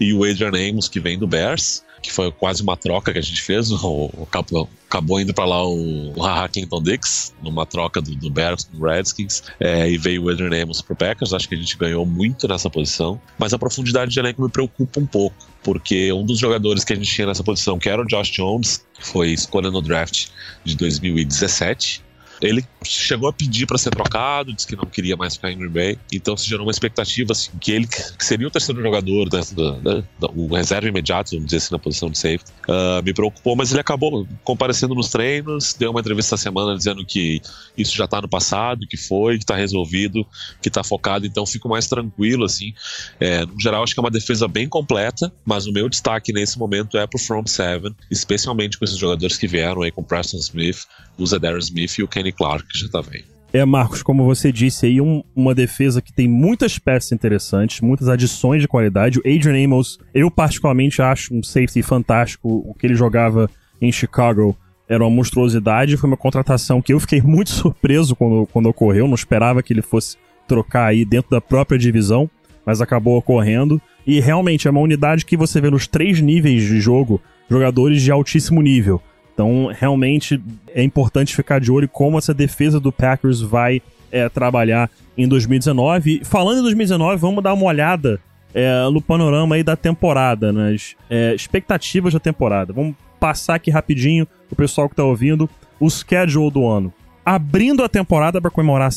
E 0.00 0.12
o 0.14 0.24
Adrian 0.24 0.70
Amos, 0.70 0.88
que 0.88 1.00
vem 1.00 1.18
do 1.18 1.26
Bears, 1.26 1.82
que 2.02 2.12
foi 2.12 2.30
quase 2.30 2.62
uma 2.62 2.76
troca 2.76 3.12
que 3.12 3.18
a 3.18 3.22
gente 3.22 3.42
fez. 3.42 3.70
O, 3.70 4.10
o 4.14 4.22
acabou, 4.22 4.68
acabou 4.88 5.20
indo 5.20 5.34
para 5.34 5.44
lá 5.44 5.66
o, 5.66 6.12
o 6.16 6.22
Haha 6.22 6.48
Dix, 6.82 7.34
numa 7.42 7.66
troca 7.66 8.00
do, 8.00 8.14
do 8.14 8.30
Bears 8.30 8.64
com 8.64 8.78
o 8.78 8.88
Redskins, 8.88 9.42
é, 9.60 9.90
e 9.90 9.98
veio 9.98 10.24
o 10.24 10.30
Adrian 10.30 10.62
Amos 10.62 10.80
pro 10.80 10.94
Packers. 10.94 11.32
Acho 11.32 11.48
que 11.48 11.54
a 11.54 11.58
gente 11.58 11.76
ganhou 11.76 12.06
muito 12.06 12.46
nessa 12.46 12.70
posição, 12.70 13.20
mas 13.38 13.52
a 13.52 13.58
profundidade 13.58 14.12
de 14.12 14.18
elenco 14.18 14.42
me 14.42 14.50
preocupa 14.50 15.00
um 15.00 15.06
pouco, 15.06 15.36
porque 15.62 16.12
um 16.12 16.24
dos 16.24 16.38
jogadores 16.38 16.84
que 16.84 16.92
a 16.92 16.96
gente 16.96 17.12
tinha 17.12 17.26
nessa 17.26 17.42
posição, 17.42 17.78
que 17.78 17.88
era 17.88 18.00
o 18.00 18.06
Josh 18.06 18.30
Jones, 18.30 18.84
foi 19.00 19.30
escolha 19.30 19.70
no 19.70 19.82
draft 19.82 20.28
de 20.64 20.76
2017 20.76 22.05
ele 22.40 22.64
chegou 22.84 23.28
a 23.28 23.32
pedir 23.32 23.66
para 23.66 23.78
ser 23.78 23.90
trocado, 23.90 24.52
disse 24.52 24.66
que 24.66 24.76
não 24.76 24.86
queria 24.86 25.16
mais 25.16 25.34
ficar 25.34 25.50
em 25.50 25.58
Green 25.58 25.70
Bay, 25.70 25.98
então 26.12 26.36
se 26.36 26.48
gerou 26.48 26.66
uma 26.66 26.70
expectativa 26.70 27.32
assim, 27.32 27.50
que 27.60 27.72
ele 27.72 27.86
que 27.86 28.24
seria 28.24 28.46
o 28.46 28.50
terceiro 28.50 28.80
jogador, 28.82 29.28
da, 29.28 29.40
da, 29.40 30.02
da, 30.20 30.28
o 30.34 30.54
reserva 30.54 30.88
imediato, 30.88 31.30
vamos 31.32 31.46
dizer 31.46 31.58
assim, 31.58 31.72
na 31.72 31.78
posição 31.78 32.10
de 32.10 32.18
safety. 32.18 32.50
Uh, 32.68 33.02
me 33.02 33.12
preocupou, 33.12 33.56
mas 33.56 33.70
ele 33.70 33.80
acabou 33.80 34.26
comparecendo 34.44 34.94
nos 34.94 35.08
treinos, 35.08 35.74
deu 35.74 35.90
uma 35.90 36.00
entrevista 36.00 36.34
essa 36.34 36.42
semana 36.42 36.76
dizendo 36.76 37.04
que 37.04 37.40
isso 37.76 37.96
já 37.96 38.04
está 38.04 38.20
no 38.20 38.28
passado, 38.28 38.86
que 38.86 38.96
foi, 38.96 39.36
que 39.38 39.44
está 39.44 39.56
resolvido, 39.56 40.26
que 40.60 40.68
está 40.68 40.82
focado, 40.82 41.26
então 41.26 41.46
fico 41.46 41.68
mais 41.68 41.86
tranquilo, 41.86 42.44
assim. 42.44 42.72
É, 43.20 43.44
no 43.44 43.60
geral, 43.60 43.82
acho 43.82 43.94
que 43.94 44.00
é 44.00 44.02
uma 44.02 44.10
defesa 44.10 44.46
bem 44.48 44.68
completa, 44.68 45.32
mas 45.44 45.66
o 45.66 45.72
meu 45.72 45.88
destaque 45.88 46.32
nesse 46.32 46.58
momento 46.58 46.98
é 46.98 47.06
pro 47.06 47.18
front 47.18 47.46
seven, 47.46 47.94
especialmente 48.10 48.78
com 48.78 48.84
esses 48.84 48.98
jogadores 48.98 49.36
que 49.36 49.46
vieram 49.46 49.82
aí 49.82 49.90
com 49.90 50.02
Preston 50.02 50.38
Smith, 50.38 50.86
o 51.18 51.26
Zedarius 51.26 51.66
Smith 51.66 51.98
e 51.98 52.02
o 52.02 52.08
Kenny 52.08 52.25
Clark, 52.32 52.66
que 52.68 52.78
já 52.78 52.88
tá 52.88 53.02
bem. 53.02 53.24
É, 53.52 53.64
Marcos, 53.64 54.02
como 54.02 54.24
você 54.24 54.52
disse 54.52 54.86
aí, 54.86 55.00
um, 55.00 55.22
uma 55.34 55.54
defesa 55.54 56.02
que 56.02 56.12
tem 56.12 56.28
muitas 56.28 56.78
peças 56.78 57.12
interessantes, 57.12 57.80
muitas 57.80 58.08
adições 58.08 58.60
de 58.60 58.68
qualidade. 58.68 59.18
O 59.18 59.22
Adrian 59.22 59.64
Amos, 59.64 59.98
eu 60.12 60.30
particularmente 60.30 61.00
acho 61.00 61.34
um 61.34 61.42
safety 61.42 61.82
fantástico, 61.82 62.48
o 62.48 62.74
que 62.74 62.86
ele 62.86 62.94
jogava 62.94 63.48
em 63.80 63.90
Chicago 63.90 64.56
era 64.88 65.02
uma 65.02 65.10
monstruosidade. 65.10 65.96
Foi 65.96 66.08
uma 66.08 66.16
contratação 66.16 66.82
que 66.82 66.92
eu 66.92 67.00
fiquei 67.00 67.20
muito 67.24 67.50
surpreso 67.50 68.14
quando, 68.14 68.46
quando 68.52 68.66
ocorreu. 68.66 69.06
Não 69.06 69.14
esperava 69.14 69.62
que 69.62 69.72
ele 69.72 69.82
fosse 69.82 70.16
trocar 70.46 70.86
aí 70.86 71.04
dentro 71.04 71.30
da 71.30 71.40
própria 71.40 71.78
divisão, 71.78 72.30
mas 72.64 72.80
acabou 72.80 73.16
ocorrendo. 73.16 73.80
E 74.06 74.20
realmente 74.20 74.68
é 74.68 74.70
uma 74.70 74.80
unidade 74.80 75.24
que 75.24 75.36
você 75.36 75.60
vê 75.60 75.70
nos 75.70 75.86
três 75.86 76.20
níveis 76.20 76.62
de 76.62 76.80
jogo 76.80 77.20
jogadores 77.48 78.02
de 78.02 78.10
altíssimo 78.10 78.60
nível. 78.60 79.00
Então, 79.36 79.70
realmente 79.70 80.42
é 80.74 80.82
importante 80.82 81.36
ficar 81.36 81.60
de 81.60 81.70
olho 81.70 81.86
como 81.86 82.16
essa 82.16 82.32
defesa 82.32 82.80
do 82.80 82.90
Packers 82.90 83.42
vai 83.42 83.82
é, 84.10 84.30
trabalhar 84.30 84.90
em 85.14 85.28
2019. 85.28 86.22
Falando 86.24 86.60
em 86.60 86.62
2019, 86.62 87.20
vamos 87.20 87.44
dar 87.44 87.52
uma 87.52 87.66
olhada 87.66 88.18
é, 88.54 88.88
no 88.90 89.02
panorama 89.02 89.54
aí 89.54 89.62
da 89.62 89.76
temporada, 89.76 90.54
nas 90.54 90.96
é, 91.10 91.34
expectativas 91.34 92.14
da 92.14 92.18
temporada. 92.18 92.72
Vamos 92.72 92.94
passar 93.20 93.56
aqui 93.56 93.70
rapidinho 93.70 94.26
pro 94.46 94.56
pessoal 94.56 94.88
que 94.88 94.96
tá 94.96 95.04
ouvindo 95.04 95.50
o 95.78 95.90
schedule 95.90 96.50
do 96.50 96.66
ano. 96.66 96.90
Abrindo 97.22 97.84
a 97.84 97.90
temporada 97.90 98.40
para 98.40 98.50
comemorar. 98.50 98.88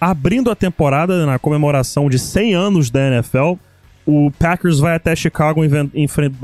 Abrindo 0.00 0.50
a 0.50 0.56
temporada 0.56 1.26
na 1.26 1.38
comemoração 1.38 2.08
de 2.08 2.18
100 2.18 2.54
anos 2.54 2.90
da 2.90 3.06
NFL, 3.06 3.56
o 4.06 4.30
Packers 4.38 4.78
vai 4.78 4.96
até 4.96 5.14
Chicago 5.14 5.60
enfrentar. 5.62 6.38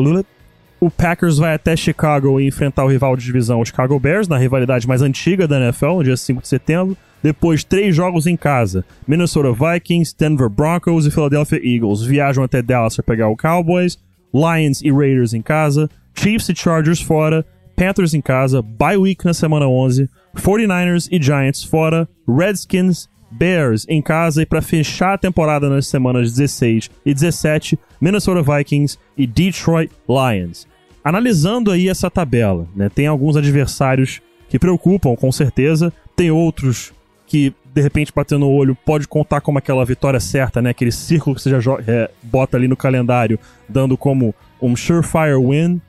O 0.78 0.90
Packers 0.90 1.38
vai 1.38 1.54
até 1.54 1.74
Chicago 1.74 2.38
e 2.38 2.46
enfrentar 2.46 2.84
o 2.84 2.88
rival 2.88 3.16
de 3.16 3.24
divisão, 3.24 3.60
o 3.60 3.64
Chicago 3.64 3.98
Bears, 3.98 4.28
na 4.28 4.36
rivalidade 4.36 4.86
mais 4.86 5.00
antiga 5.00 5.48
da 5.48 5.58
NFL, 5.58 5.94
no 5.96 6.04
dia 6.04 6.16
5 6.16 6.42
de 6.42 6.48
setembro. 6.48 6.96
Depois, 7.22 7.64
três 7.64 7.96
jogos 7.96 8.26
em 8.26 8.36
casa: 8.36 8.84
Minnesota 9.08 9.52
Vikings, 9.52 10.14
Denver 10.18 10.50
Broncos 10.50 11.06
e 11.06 11.10
Philadelphia 11.10 11.60
Eagles. 11.64 12.02
Viajam 12.02 12.44
até 12.44 12.60
Dallas 12.60 12.94
para 12.94 13.04
pegar 13.04 13.28
o 13.28 13.36
Cowboys, 13.36 13.98
Lions 14.34 14.82
e 14.82 14.92
Raiders 14.92 15.32
em 15.32 15.40
casa, 15.40 15.88
Chiefs 16.14 16.50
e 16.50 16.54
Chargers 16.54 17.00
fora, 17.00 17.44
Panthers 17.74 18.12
em 18.12 18.20
casa, 18.20 18.60
bye 18.60 18.96
week 18.96 19.24
na 19.24 19.32
semana 19.32 19.66
11, 19.66 20.10
49ers 20.36 21.08
e 21.10 21.22
Giants 21.22 21.64
fora, 21.64 22.06
Redskins, 22.28 23.08
Bears 23.30 23.86
em 23.88 24.00
casa 24.00 24.42
e 24.42 24.46
para 24.46 24.62
fechar 24.62 25.14
a 25.14 25.18
temporada 25.18 25.68
nas 25.68 25.86
semanas 25.86 26.32
16 26.32 26.90
e 27.04 27.14
17, 27.14 27.78
Minnesota 28.00 28.42
Vikings 28.42 28.98
e 29.16 29.26
Detroit 29.26 29.90
Lions. 30.08 30.66
Analisando 31.02 31.70
aí 31.70 31.88
essa 31.88 32.10
tabela, 32.10 32.66
né, 32.74 32.88
tem 32.88 33.06
alguns 33.06 33.36
adversários 33.36 34.20
que 34.48 34.58
preocupam, 34.58 35.14
com 35.14 35.30
certeza, 35.30 35.92
tem 36.14 36.30
outros 36.30 36.92
que 37.26 37.52
de 37.74 37.82
repente 37.82 38.12
batendo 38.14 38.40
no 38.40 38.50
olho 38.50 38.74
pode 38.74 39.06
contar 39.06 39.40
como 39.40 39.58
aquela 39.58 39.84
vitória 39.84 40.18
certa, 40.18 40.62
né, 40.62 40.70
aquele 40.70 40.90
círculo 40.90 41.36
que 41.36 41.42
você 41.42 41.60
já 41.60 41.72
é, 41.86 42.10
bota 42.22 42.56
ali 42.56 42.66
no 42.66 42.76
calendário, 42.76 43.38
dando 43.68 43.96
como 43.96 44.34
um 44.60 44.74
surefire 44.74 45.36
win. 45.36 45.80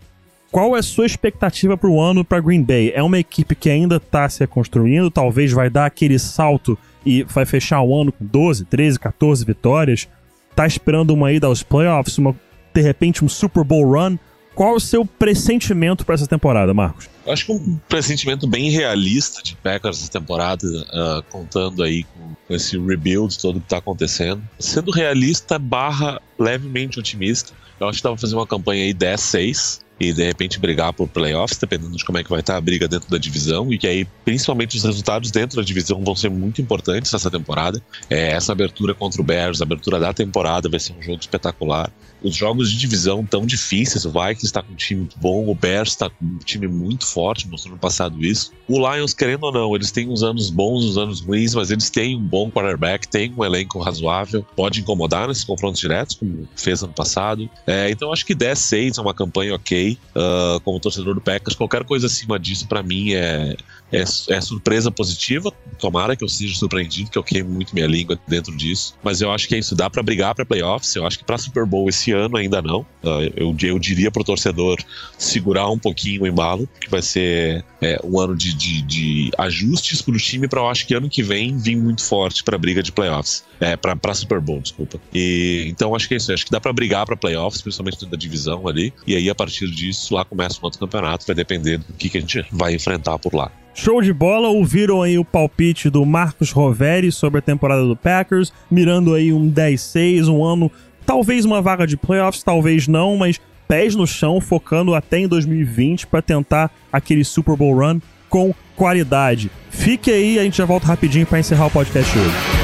Qual 0.58 0.76
é 0.76 0.80
a 0.80 0.84
sua 0.84 1.06
expectativa 1.06 1.78
para 1.78 1.88
o 1.88 2.02
ano 2.02 2.26
para 2.26 2.40
Green 2.40 2.64
Bay? 2.64 2.92
É 2.96 3.04
uma 3.04 3.20
equipe 3.20 3.54
que 3.54 3.70
ainda 3.70 3.98
está 3.98 4.28
se 4.28 4.40
reconstruindo, 4.40 5.12
talvez 5.12 5.52
vai 5.52 5.70
dar 5.70 5.86
aquele 5.86 6.18
salto 6.18 6.76
e 7.06 7.22
vai 7.22 7.46
fechar 7.46 7.80
o 7.84 8.02
ano 8.02 8.12
com 8.12 8.26
12, 8.26 8.66
13, 8.66 9.00
14 9.00 9.46
vitórias. 9.46 10.08
Tá 10.56 10.66
esperando 10.66 11.12
uma 11.12 11.32
ida 11.32 11.46
aos 11.46 11.62
playoffs, 11.62 12.18
uma, 12.18 12.36
de 12.74 12.82
repente 12.82 13.24
um 13.24 13.30
Super 13.30 13.64
Bowl 13.64 13.86
run. 13.88 14.18
Qual 14.56 14.74
o 14.74 14.80
seu 14.80 15.06
pressentimento 15.06 16.04
para 16.04 16.16
essa 16.16 16.26
temporada, 16.26 16.74
Marcos? 16.74 17.08
Eu 17.24 17.34
acho 17.34 17.46
que 17.46 17.52
um 17.52 17.80
pressentimento 17.88 18.48
bem 18.48 18.72
realista 18.72 19.44
de 19.44 19.56
Packers 19.58 20.02
essa 20.02 20.12
temporada, 20.12 20.66
uh, 20.66 21.22
contando 21.30 21.84
aí 21.84 22.04
com, 22.04 22.34
com, 22.48 22.56
esse 22.56 22.80
rebuild 22.80 23.38
todo 23.38 23.60
que 23.60 23.68
está 23.68 23.78
acontecendo. 23.78 24.42
Sendo 24.58 24.90
realista 24.90 25.60
barra 25.60 26.20
levemente 26.40 27.00
otimista, 27.00 27.54
eu 27.80 27.88
acho 27.88 28.00
que 28.00 28.04
dá 28.04 28.10
pra 28.10 28.18
fazer 28.18 28.34
uma 28.34 28.48
campanha 28.48 28.86
aí 28.86 28.92
10-6 28.96 29.86
e 30.00 30.14
de 30.14 30.24
repente 30.24 30.60
brigar 30.60 30.94
por 30.94 31.08
playoffs, 31.08 31.58
dependendo 31.58 31.96
de 31.96 32.06
como 32.06 32.18
é 32.18 32.24
que 32.24 32.30
vai 32.30 32.40
estar 32.40 32.56
a 32.56 32.62
briga 32.62 32.88
dentro 32.88 33.10
da 33.10 33.18
divisão, 33.18 33.72
e 33.74 33.78
que 33.78 33.88
aí 33.88 34.06
principalmente 34.24 34.78
os 34.78 34.84
resultados 34.84 35.32
dentro 35.32 35.58
da 35.58 35.64
divisão 35.64 36.04
vão 36.04 36.16
ser 36.16 36.30
muito 36.30 36.62
importantes 36.62 37.12
nessa 37.12 37.32
temporada. 37.32 37.82
É, 38.10 38.32
essa 38.32 38.52
abertura 38.52 38.94
contra 38.94 39.22
o 39.22 39.24
Bears, 39.24 39.62
a 39.62 39.64
abertura 39.64 40.00
da 40.00 40.14
temporada 40.14 40.70
vai 40.70 40.80
ser 40.80 40.94
um 40.94 41.02
jogo 41.02 41.20
espetacular. 41.20 41.92
Os 42.22 42.36
jogos 42.36 42.72
de 42.72 42.78
divisão 42.78 43.26
tão 43.26 43.46
difíceis, 43.46 44.06
o 44.06 44.12
Vikings 44.12 44.46
está 44.46 44.62
com 44.62 44.74
um 44.74 44.76
time 44.76 45.02
muito 45.02 45.20
bom, 45.20 45.50
o 45.50 45.56
Bears 45.56 45.90
está 45.90 46.10
com 46.10 46.26
um 46.26 46.38
time 46.40 46.68
muito 46.68 47.06
forte, 47.06 47.48
mostrou 47.48 47.74
no 47.74 47.80
passado 47.80 48.24
isso. 48.24 48.52
O 48.68 48.78
Lions, 48.80 49.14
querendo 49.14 49.44
ou 49.44 49.52
não, 49.52 49.76
eles 49.76 49.92
têm 49.92 50.10
uns 50.10 50.24
anos 50.24 50.50
bons, 50.50 50.84
uns 50.84 50.98
anos 50.98 51.22
ruins, 51.22 51.54
mas 51.54 51.72
eles 51.72 51.90
têm 51.90 52.16
um 52.16 52.22
bom 52.22 52.50
quarterback, 52.50 53.08
têm 53.08 53.34
um 53.38 53.44
elenco 53.44 53.80
razoável, 53.80 54.46
pode 54.56 54.82
incomodar 54.82 55.28
nesses 55.28 55.44
confrontos 55.44 55.80
diretos, 55.80 56.16
como 56.16 56.48
fez 56.56 56.84
ano 56.84 56.94
passado. 56.94 57.50
É, 57.66 57.90
então 57.90 58.12
acho 58.12 58.26
que 58.26 58.36
10-6 58.36 58.98
é 58.98 59.02
uma 59.02 59.14
campanha 59.14 59.56
ok 59.56 59.98
uh, 60.16 60.60
como 60.62 60.80
torcedor 60.80 61.14
do 61.14 61.22
Packers. 61.22 61.56
Qualquer 61.56 61.84
coisa 61.84 62.08
acima 62.08 62.40
disso, 62.40 62.68
para 62.68 62.84
mim, 62.84 63.14
é, 63.14 63.56
é, 63.92 64.02
é, 64.02 64.42
surpresa 64.42 64.92
positiva. 64.92 65.52
Tomara 65.80 66.16
que 66.16 66.24
eu 66.24 66.30
seja 66.30 66.56
surpreendido, 66.56 67.10
que 67.10 67.18
eu 67.18 67.24
queime 67.24 67.50
muito 67.50 67.74
minha 67.74 67.88
língua 67.88 68.20
dentro 68.28 68.56
disso. 68.56 68.96
Mas 69.04 69.22
eu 69.22 69.32
acho 69.32 69.48
que 69.48 69.56
é 69.56 69.60
isso. 69.60 69.76
Dá 69.76 69.90
para 69.90 70.04
brigar 70.04 70.36
para 70.36 70.46
playoffs. 70.46 70.96
Eu 70.96 71.06
acho 71.06 71.18
que 71.20 71.26
para 71.26 71.38
Super 71.38 71.66
Bowl 71.66 71.88
esse 71.90 72.12
ano 72.12 72.38
ainda 72.38 72.62
não. 72.62 72.82
Uh, 73.04 73.32
eu, 73.36 73.56
eu 73.62 73.80
diria 73.80 74.12
pro 74.12 74.24
torcedor 74.24 74.78
segurar 75.18 75.70
um 75.70 75.80
pouquinho 75.80 76.24
o 76.24 76.28
embalo, 76.28 76.68
que 76.80 76.90
vai 76.90 77.02
ser 77.02 77.64
é, 77.82 78.00
um 78.04 78.20
ano 78.20 78.36
de, 78.36 78.54
de, 78.54 78.82
de 78.82 79.32
ajustes 79.38 80.02
pro 80.02 80.18
time 80.18 80.48
para 80.48 80.62
eu 80.62 80.68
acho 80.68 80.88
que 80.88 80.94
ano 80.94 81.10
que 81.10 81.22
vem 81.22 81.58
vir 81.58 81.76
muito 81.76 82.04
forte 82.04 82.44
para 82.44 82.58
briga 82.58 82.82
de 82.82 82.92
playoffs. 82.92 83.44
É, 83.60 83.76
para 83.76 84.14
Super 84.14 84.40
Bowl, 84.40 84.60
desculpa. 84.60 85.00
E, 85.14 85.66
então 85.68 85.96
acho 85.96 86.08
que 86.08 86.14
é 86.14 86.18
isso. 86.18 86.32
Acho 86.32 86.46
que 86.46 86.52
dá 86.52 86.60
para 86.60 86.74
brigar 86.74 87.06
para 87.06 87.16
playoffs, 87.16 87.62
principalmente 87.62 87.96
dentro 87.96 88.10
da 88.10 88.18
divisão 88.18 88.68
ali. 88.68 88.94
E 89.06 89.16
aí, 89.16 89.30
a 89.30 89.36
partir 89.36 89.70
disso, 89.70 90.14
lá 90.14 90.26
começa 90.26 90.60
um 90.62 90.66
outro 90.66 90.80
campeonato. 90.80 91.26
Vai 91.26 91.36
depender 91.36 91.78
do 91.78 91.94
que, 91.94 92.10
que 92.10 92.18
a 92.18 92.22
gente 92.22 92.46
vai 92.52 92.74
enfrentar 92.76 93.18
por 93.20 93.34
lá. 93.34 93.52
Show 93.80 94.02
de 94.02 94.12
bola, 94.12 94.48
ouviram 94.48 95.04
aí 95.04 95.20
o 95.20 95.24
palpite 95.24 95.88
do 95.88 96.04
Marcos 96.04 96.52
Roveri 96.52 97.12
sobre 97.12 97.38
a 97.38 97.44
temporada 97.44 97.86
do 97.86 97.96
Packers, 97.96 98.52
mirando 98.72 99.14
aí 99.14 99.32
um 99.32 99.52
10-6, 99.52 100.28
um 100.28 100.44
ano, 100.44 100.72
talvez 101.06 101.46
uma 101.46 101.62
vaga 101.62 101.86
de 101.86 101.96
playoffs, 101.96 102.42
talvez 102.42 102.88
não, 102.88 103.16
mas 103.16 103.40
pés 103.68 103.96
no 103.96 104.08
chão, 104.08 104.42
focando 104.42 104.96
até 104.96 105.20
em 105.20 105.28
2020 105.28 106.08
para 106.08 106.24
tentar 106.24 106.72
aquele 106.92 107.24
Super 107.24 107.56
Bowl 107.56 107.78
run 107.78 108.00
com 108.28 108.52
qualidade. 108.76 109.52
Fique 109.70 110.12
aí, 110.12 110.40
a 110.40 110.44
gente 110.44 110.58
já 110.58 110.66
volta 110.66 110.88
rapidinho 110.88 111.28
para 111.28 111.40
encerrar 111.40 111.68
o 111.68 111.72
podcast 111.72 112.18
hoje. 112.18 112.57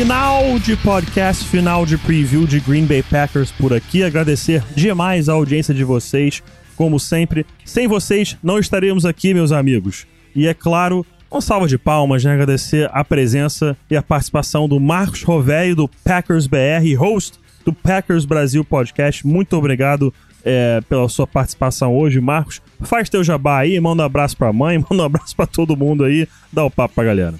Final 0.00 0.58
de 0.58 0.78
podcast, 0.78 1.44
final 1.44 1.84
de 1.84 1.98
preview 1.98 2.46
de 2.46 2.58
Green 2.58 2.86
Bay 2.86 3.02
Packers 3.02 3.52
por 3.52 3.74
aqui. 3.74 4.02
Agradecer 4.02 4.64
demais 4.74 5.28
a 5.28 5.34
audiência 5.34 5.74
de 5.74 5.84
vocês, 5.84 6.42
como 6.74 6.98
sempre. 6.98 7.44
Sem 7.66 7.86
vocês, 7.86 8.34
não 8.42 8.58
estaremos 8.58 9.04
aqui, 9.04 9.34
meus 9.34 9.52
amigos. 9.52 10.06
E 10.34 10.48
é 10.48 10.54
claro, 10.54 11.04
uma 11.30 11.42
salva 11.42 11.68
de 11.68 11.76
palmas, 11.76 12.24
né? 12.24 12.32
Agradecer 12.32 12.88
a 12.94 13.04
presença 13.04 13.76
e 13.90 13.96
a 13.96 14.02
participação 14.02 14.66
do 14.66 14.80
Marcos 14.80 15.22
Rovéio, 15.22 15.76
do 15.76 15.86
Packers 16.02 16.46
BR, 16.46 16.96
host 16.98 17.38
do 17.62 17.72
Packers 17.74 18.24
Brasil 18.24 18.64
Podcast. 18.64 19.26
Muito 19.26 19.54
obrigado 19.54 20.14
é, 20.42 20.80
pela 20.88 21.10
sua 21.10 21.26
participação 21.26 21.94
hoje, 21.94 22.22
Marcos. 22.22 22.62
Faz 22.80 23.10
teu 23.10 23.22
jabá 23.22 23.58
aí, 23.58 23.78
manda 23.78 24.02
um 24.02 24.06
abraço 24.06 24.34
pra 24.34 24.50
mãe, 24.50 24.78
manda 24.90 25.02
um 25.02 25.06
abraço 25.06 25.36
pra 25.36 25.46
todo 25.46 25.76
mundo 25.76 26.04
aí, 26.04 26.26
dá 26.50 26.64
o 26.64 26.70
papo 26.70 26.94
pra 26.94 27.04
galera. 27.04 27.34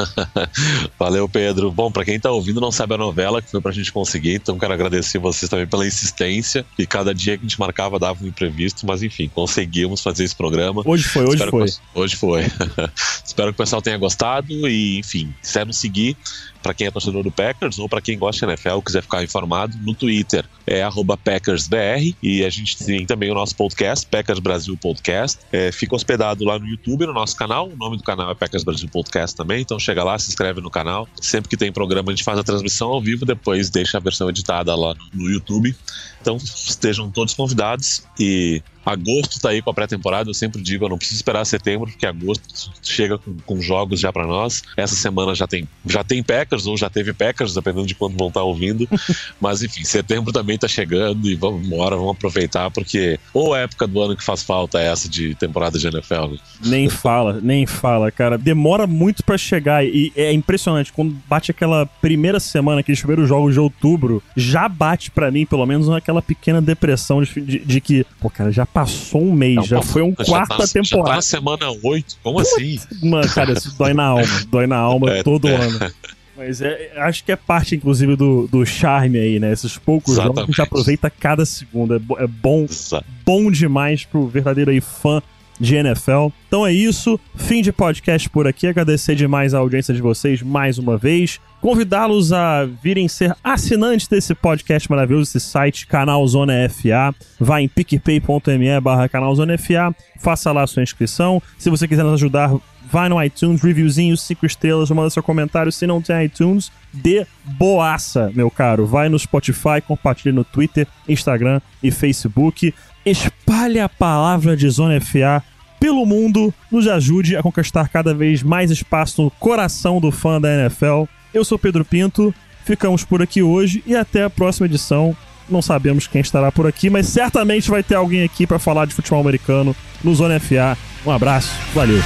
Valeu, 0.98 1.28
Pedro. 1.28 1.70
Bom, 1.70 1.90
para 1.90 2.04
quem 2.04 2.18
tá 2.18 2.30
ouvindo 2.30 2.60
não 2.60 2.70
sabe 2.70 2.94
a 2.94 2.98
novela 2.98 3.40
que 3.42 3.50
foi 3.50 3.60
pra 3.60 3.72
gente 3.72 3.92
conseguir, 3.92 4.34
então 4.34 4.58
quero 4.58 4.72
agradecer 4.72 5.18
vocês 5.18 5.48
também 5.48 5.66
pela 5.66 5.86
insistência. 5.86 6.64
E 6.78 6.86
cada 6.86 7.14
dia 7.14 7.36
que 7.36 7.44
a 7.44 7.48
gente 7.48 7.58
marcava 7.58 7.98
dava 7.98 8.24
um 8.24 8.26
imprevisto, 8.26 8.86
mas 8.86 9.02
enfim, 9.02 9.28
conseguimos 9.28 10.00
fazer 10.02 10.24
esse 10.24 10.34
programa. 10.34 10.82
Hoje 10.84 11.04
foi, 11.04 11.24
hoje 11.24 11.34
Espero 11.34 11.50
foi. 11.50 11.66
Que, 11.66 11.74
hoje 11.94 12.16
foi. 12.16 12.42
Espero 13.24 13.48
que 13.48 13.54
o 13.54 13.64
pessoal 13.64 13.82
tenha 13.82 13.98
gostado 13.98 14.68
e, 14.68 14.98
enfim, 14.98 15.34
quiser 15.42 15.66
nos 15.66 15.78
seguir, 15.78 16.16
para 16.62 16.74
quem 16.74 16.86
é 16.86 16.90
torcedor 16.90 17.22
do 17.22 17.30
Packers 17.30 17.78
ou 17.78 17.88
para 17.88 18.00
quem 18.00 18.18
gosta 18.18 18.46
de 18.46 18.52
NFL, 18.52 18.80
quiser 18.80 19.02
ficar 19.02 19.22
informado, 19.22 19.76
no 19.82 19.94
Twitter 19.94 20.44
é 20.66 20.82
PackersBR 21.24 22.14
e 22.22 22.44
a 22.44 22.50
gente 22.50 22.78
tem 22.78 23.04
também 23.04 23.30
o 23.30 23.34
nosso 23.34 23.54
podcast, 23.56 24.06
Packers 24.06 24.38
Brasil 24.38 24.76
Podcast. 24.76 25.38
É, 25.50 25.72
fica 25.72 25.94
hospedado 25.94 26.44
lá 26.44 26.58
no 26.58 26.66
YouTube, 26.66 27.06
no 27.06 27.12
nosso 27.12 27.36
canal. 27.36 27.68
O 27.68 27.76
nome 27.76 27.96
do 27.96 28.02
canal 28.02 28.30
é 28.30 28.34
Packers 28.34 28.64
Brasil 28.64 28.88
Podcast 28.88 29.36
também, 29.36 29.62
então 29.62 29.78
chega 29.78 30.04
lá, 30.04 30.18
se 30.18 30.28
inscreve 30.28 30.60
no 30.60 30.70
canal. 30.70 31.08
Sempre 31.20 31.50
que 31.50 31.56
tem 31.56 31.72
programa, 31.72 32.10
a 32.10 32.14
gente 32.14 32.24
faz 32.24 32.38
a 32.38 32.44
transmissão 32.44 32.90
ao 32.90 33.00
vivo, 33.00 33.26
depois 33.26 33.70
deixa 33.70 33.98
a 33.98 34.00
versão 34.00 34.28
editada 34.30 34.74
lá 34.74 34.94
no 35.12 35.30
YouTube. 35.30 35.74
Então 36.20 36.36
estejam 36.36 37.10
todos 37.10 37.34
convidados 37.34 38.04
e 38.18 38.62
Agosto 38.84 39.40
tá 39.40 39.50
aí 39.50 39.62
com 39.62 39.70
a 39.70 39.74
pré-temporada, 39.74 40.30
eu 40.30 40.34
sempre 40.34 40.60
digo, 40.60 40.84
eu 40.84 40.88
não 40.88 40.98
preciso 40.98 41.18
esperar 41.18 41.44
setembro, 41.44 41.90
porque 41.90 42.06
agosto 42.06 42.70
chega 42.82 43.18
com, 43.18 43.36
com 43.46 43.60
jogos 43.60 44.00
já 44.00 44.12
para 44.12 44.26
nós. 44.26 44.62
Essa 44.76 44.94
semana 44.94 45.34
já 45.34 45.46
tem, 45.46 45.68
já 45.86 46.02
tem 46.02 46.22
Packers, 46.22 46.66
ou 46.66 46.76
já 46.76 46.90
teve 46.90 47.12
Packers, 47.12 47.54
dependendo 47.54 47.86
de 47.86 47.94
quando 47.94 48.16
vão 48.16 48.28
estar 48.28 48.42
ouvindo. 48.42 48.88
Mas 49.40 49.62
enfim, 49.62 49.84
setembro 49.84 50.32
também 50.32 50.58
tá 50.58 50.66
chegando 50.66 51.28
e 51.28 51.34
vamos 51.34 51.66
embora, 51.66 51.96
vamos 51.96 52.12
aproveitar, 52.12 52.70
porque 52.70 53.18
ou 53.32 53.54
a 53.54 53.60
época 53.60 53.86
do 53.86 54.00
ano 54.00 54.16
que 54.16 54.24
faz 54.24 54.42
falta 54.42 54.80
é 54.80 54.86
essa 54.86 55.08
de 55.08 55.34
temporada 55.34 55.78
de 55.78 55.86
NFL. 55.86 56.32
Né? 56.32 56.38
Nem 56.64 56.88
fala, 56.90 57.40
nem 57.42 57.66
fala, 57.66 58.10
cara. 58.10 58.36
Demora 58.36 58.86
muito 58.86 59.24
pra 59.24 59.38
chegar 59.38 59.84
e 59.84 60.12
é 60.16 60.32
impressionante. 60.32 60.92
Quando 60.92 61.16
bate 61.28 61.50
aquela 61.50 61.86
primeira 61.86 62.40
semana, 62.40 62.80
aqueles 62.80 63.00
primeiros 63.00 63.28
jogos 63.28 63.54
de 63.54 63.60
outubro, 63.60 64.22
já 64.36 64.68
bate 64.68 65.10
pra 65.10 65.30
mim, 65.30 65.46
pelo 65.46 65.66
menos, 65.66 65.88
aquela 65.90 66.22
pequena 66.22 66.60
depressão 66.60 67.22
de, 67.22 67.40
de, 67.40 67.58
de 67.58 67.80
que, 67.80 68.06
pô, 68.20 68.28
cara, 68.28 68.50
já 68.50 68.66
passou 68.72 69.22
um 69.22 69.32
mês, 69.32 69.56
Não, 69.56 69.64
já 69.64 69.82
foi 69.82 70.02
um 70.02 70.14
já 70.18 70.24
quarta 70.24 70.56
tá, 70.56 70.66
Já 70.66 70.66
tá 70.66 70.72
temporada. 70.82 71.16
na 71.16 71.22
semana 71.22 71.66
8, 71.82 72.16
como 72.22 72.40
assim? 72.40 72.78
Mano, 73.02 73.28
cara, 73.32 73.52
isso 73.52 73.76
dói 73.76 73.92
na 73.94 74.04
alma, 74.04 74.24
dói 74.50 74.66
na 74.66 74.76
alma 74.76 75.10
É, 75.10 75.22
todo 75.22 75.48
é. 75.48 75.54
ano. 75.56 75.92
Mas 76.36 76.60
é, 76.62 76.92
acho 76.96 77.22
que 77.24 77.30
é 77.30 77.36
parte, 77.36 77.76
inclusive, 77.76 78.16
do, 78.16 78.48
do 78.48 78.64
charme 78.64 79.18
aí, 79.18 79.38
né? 79.38 79.52
Esses 79.52 79.76
poucos 79.76 80.14
jogos 80.16 80.32
que 80.34 80.38
a 80.40 80.46
gente 80.46 80.54
Exatamente. 80.54 80.60
aproveita 80.62 81.10
cada 81.10 81.44
segundo. 81.44 81.94
É, 81.94 82.24
é 82.24 82.26
bom 82.26 82.64
Exato. 82.68 83.04
bom 83.24 83.50
demais 83.50 84.04
pro 84.04 84.26
verdadeiro 84.26 84.70
aí 84.70 84.80
fã 84.80 85.22
de 85.60 85.76
NFL. 85.76 86.28
Então 86.52 86.66
é 86.66 86.70
isso, 86.74 87.18
fim 87.34 87.62
de 87.62 87.72
podcast 87.72 88.28
por 88.28 88.46
aqui. 88.46 88.66
Agradecer 88.66 89.14
demais 89.14 89.54
a 89.54 89.58
audiência 89.58 89.94
de 89.94 90.02
vocês 90.02 90.42
mais 90.42 90.76
uma 90.76 90.98
vez. 90.98 91.40
Convidá-los 91.62 92.30
a 92.30 92.66
virem 92.66 93.08
ser 93.08 93.34
assinantes 93.42 94.06
desse 94.06 94.34
podcast 94.34 94.90
maravilhoso, 94.90 95.30
esse 95.30 95.40
site, 95.40 95.86
canal 95.86 96.28
Zona 96.28 96.52
FA. 96.68 97.14
Vá 97.40 97.62
em 97.62 97.68
picpay.me 97.68 98.80
barra 98.82 99.08
FA, 99.08 99.96
faça 100.20 100.52
lá 100.52 100.64
a 100.64 100.66
sua 100.66 100.82
inscrição. 100.82 101.42
Se 101.56 101.70
você 101.70 101.88
quiser 101.88 102.02
nos 102.02 102.12
ajudar, 102.12 102.54
vai 102.84 103.08
no 103.08 103.24
iTunes, 103.24 103.62
reviewzinho, 103.62 104.14
cinco 104.18 104.44
estrelas, 104.44 104.90
manda 104.90 105.08
seu 105.08 105.22
comentário. 105.22 105.72
Se 105.72 105.86
não 105.86 106.02
tem 106.02 106.22
iTunes, 106.26 106.70
de 106.92 107.26
boaça, 107.44 108.30
meu 108.34 108.50
caro. 108.50 108.84
Vai 108.84 109.08
no 109.08 109.18
Spotify, 109.18 109.80
compartilhe 109.88 110.34
no 110.34 110.44
Twitter, 110.44 110.86
Instagram 111.08 111.62
e 111.82 111.90
Facebook. 111.90 112.74
Espalhe 113.06 113.80
a 113.80 113.88
palavra 113.88 114.54
de 114.54 114.68
Zona 114.68 115.00
FA 115.00 115.42
pelo 115.82 116.06
mundo, 116.06 116.54
nos 116.70 116.86
ajude 116.86 117.34
a 117.34 117.42
conquistar 117.42 117.88
cada 117.88 118.14
vez 118.14 118.40
mais 118.40 118.70
espaço 118.70 119.20
no 119.20 119.32
coração 119.32 120.00
do 120.00 120.12
fã 120.12 120.40
da 120.40 120.48
NFL. 120.48 121.06
Eu 121.34 121.44
sou 121.44 121.58
Pedro 121.58 121.84
Pinto, 121.84 122.32
ficamos 122.64 123.02
por 123.02 123.20
aqui 123.20 123.42
hoje 123.42 123.82
e 123.84 123.96
até 123.96 124.22
a 124.22 124.30
próxima 124.30 124.66
edição. 124.66 125.16
Não 125.50 125.60
sabemos 125.60 126.06
quem 126.06 126.20
estará 126.20 126.52
por 126.52 126.68
aqui, 126.68 126.88
mas 126.88 127.08
certamente 127.08 127.68
vai 127.68 127.82
ter 127.82 127.96
alguém 127.96 128.22
aqui 128.22 128.46
para 128.46 128.60
falar 128.60 128.86
de 128.86 128.94
futebol 128.94 129.20
americano 129.20 129.74
no 130.04 130.14
Zona 130.14 130.38
FA. 130.38 130.78
Um 131.04 131.10
abraço, 131.10 131.50
valeu. 131.74 132.00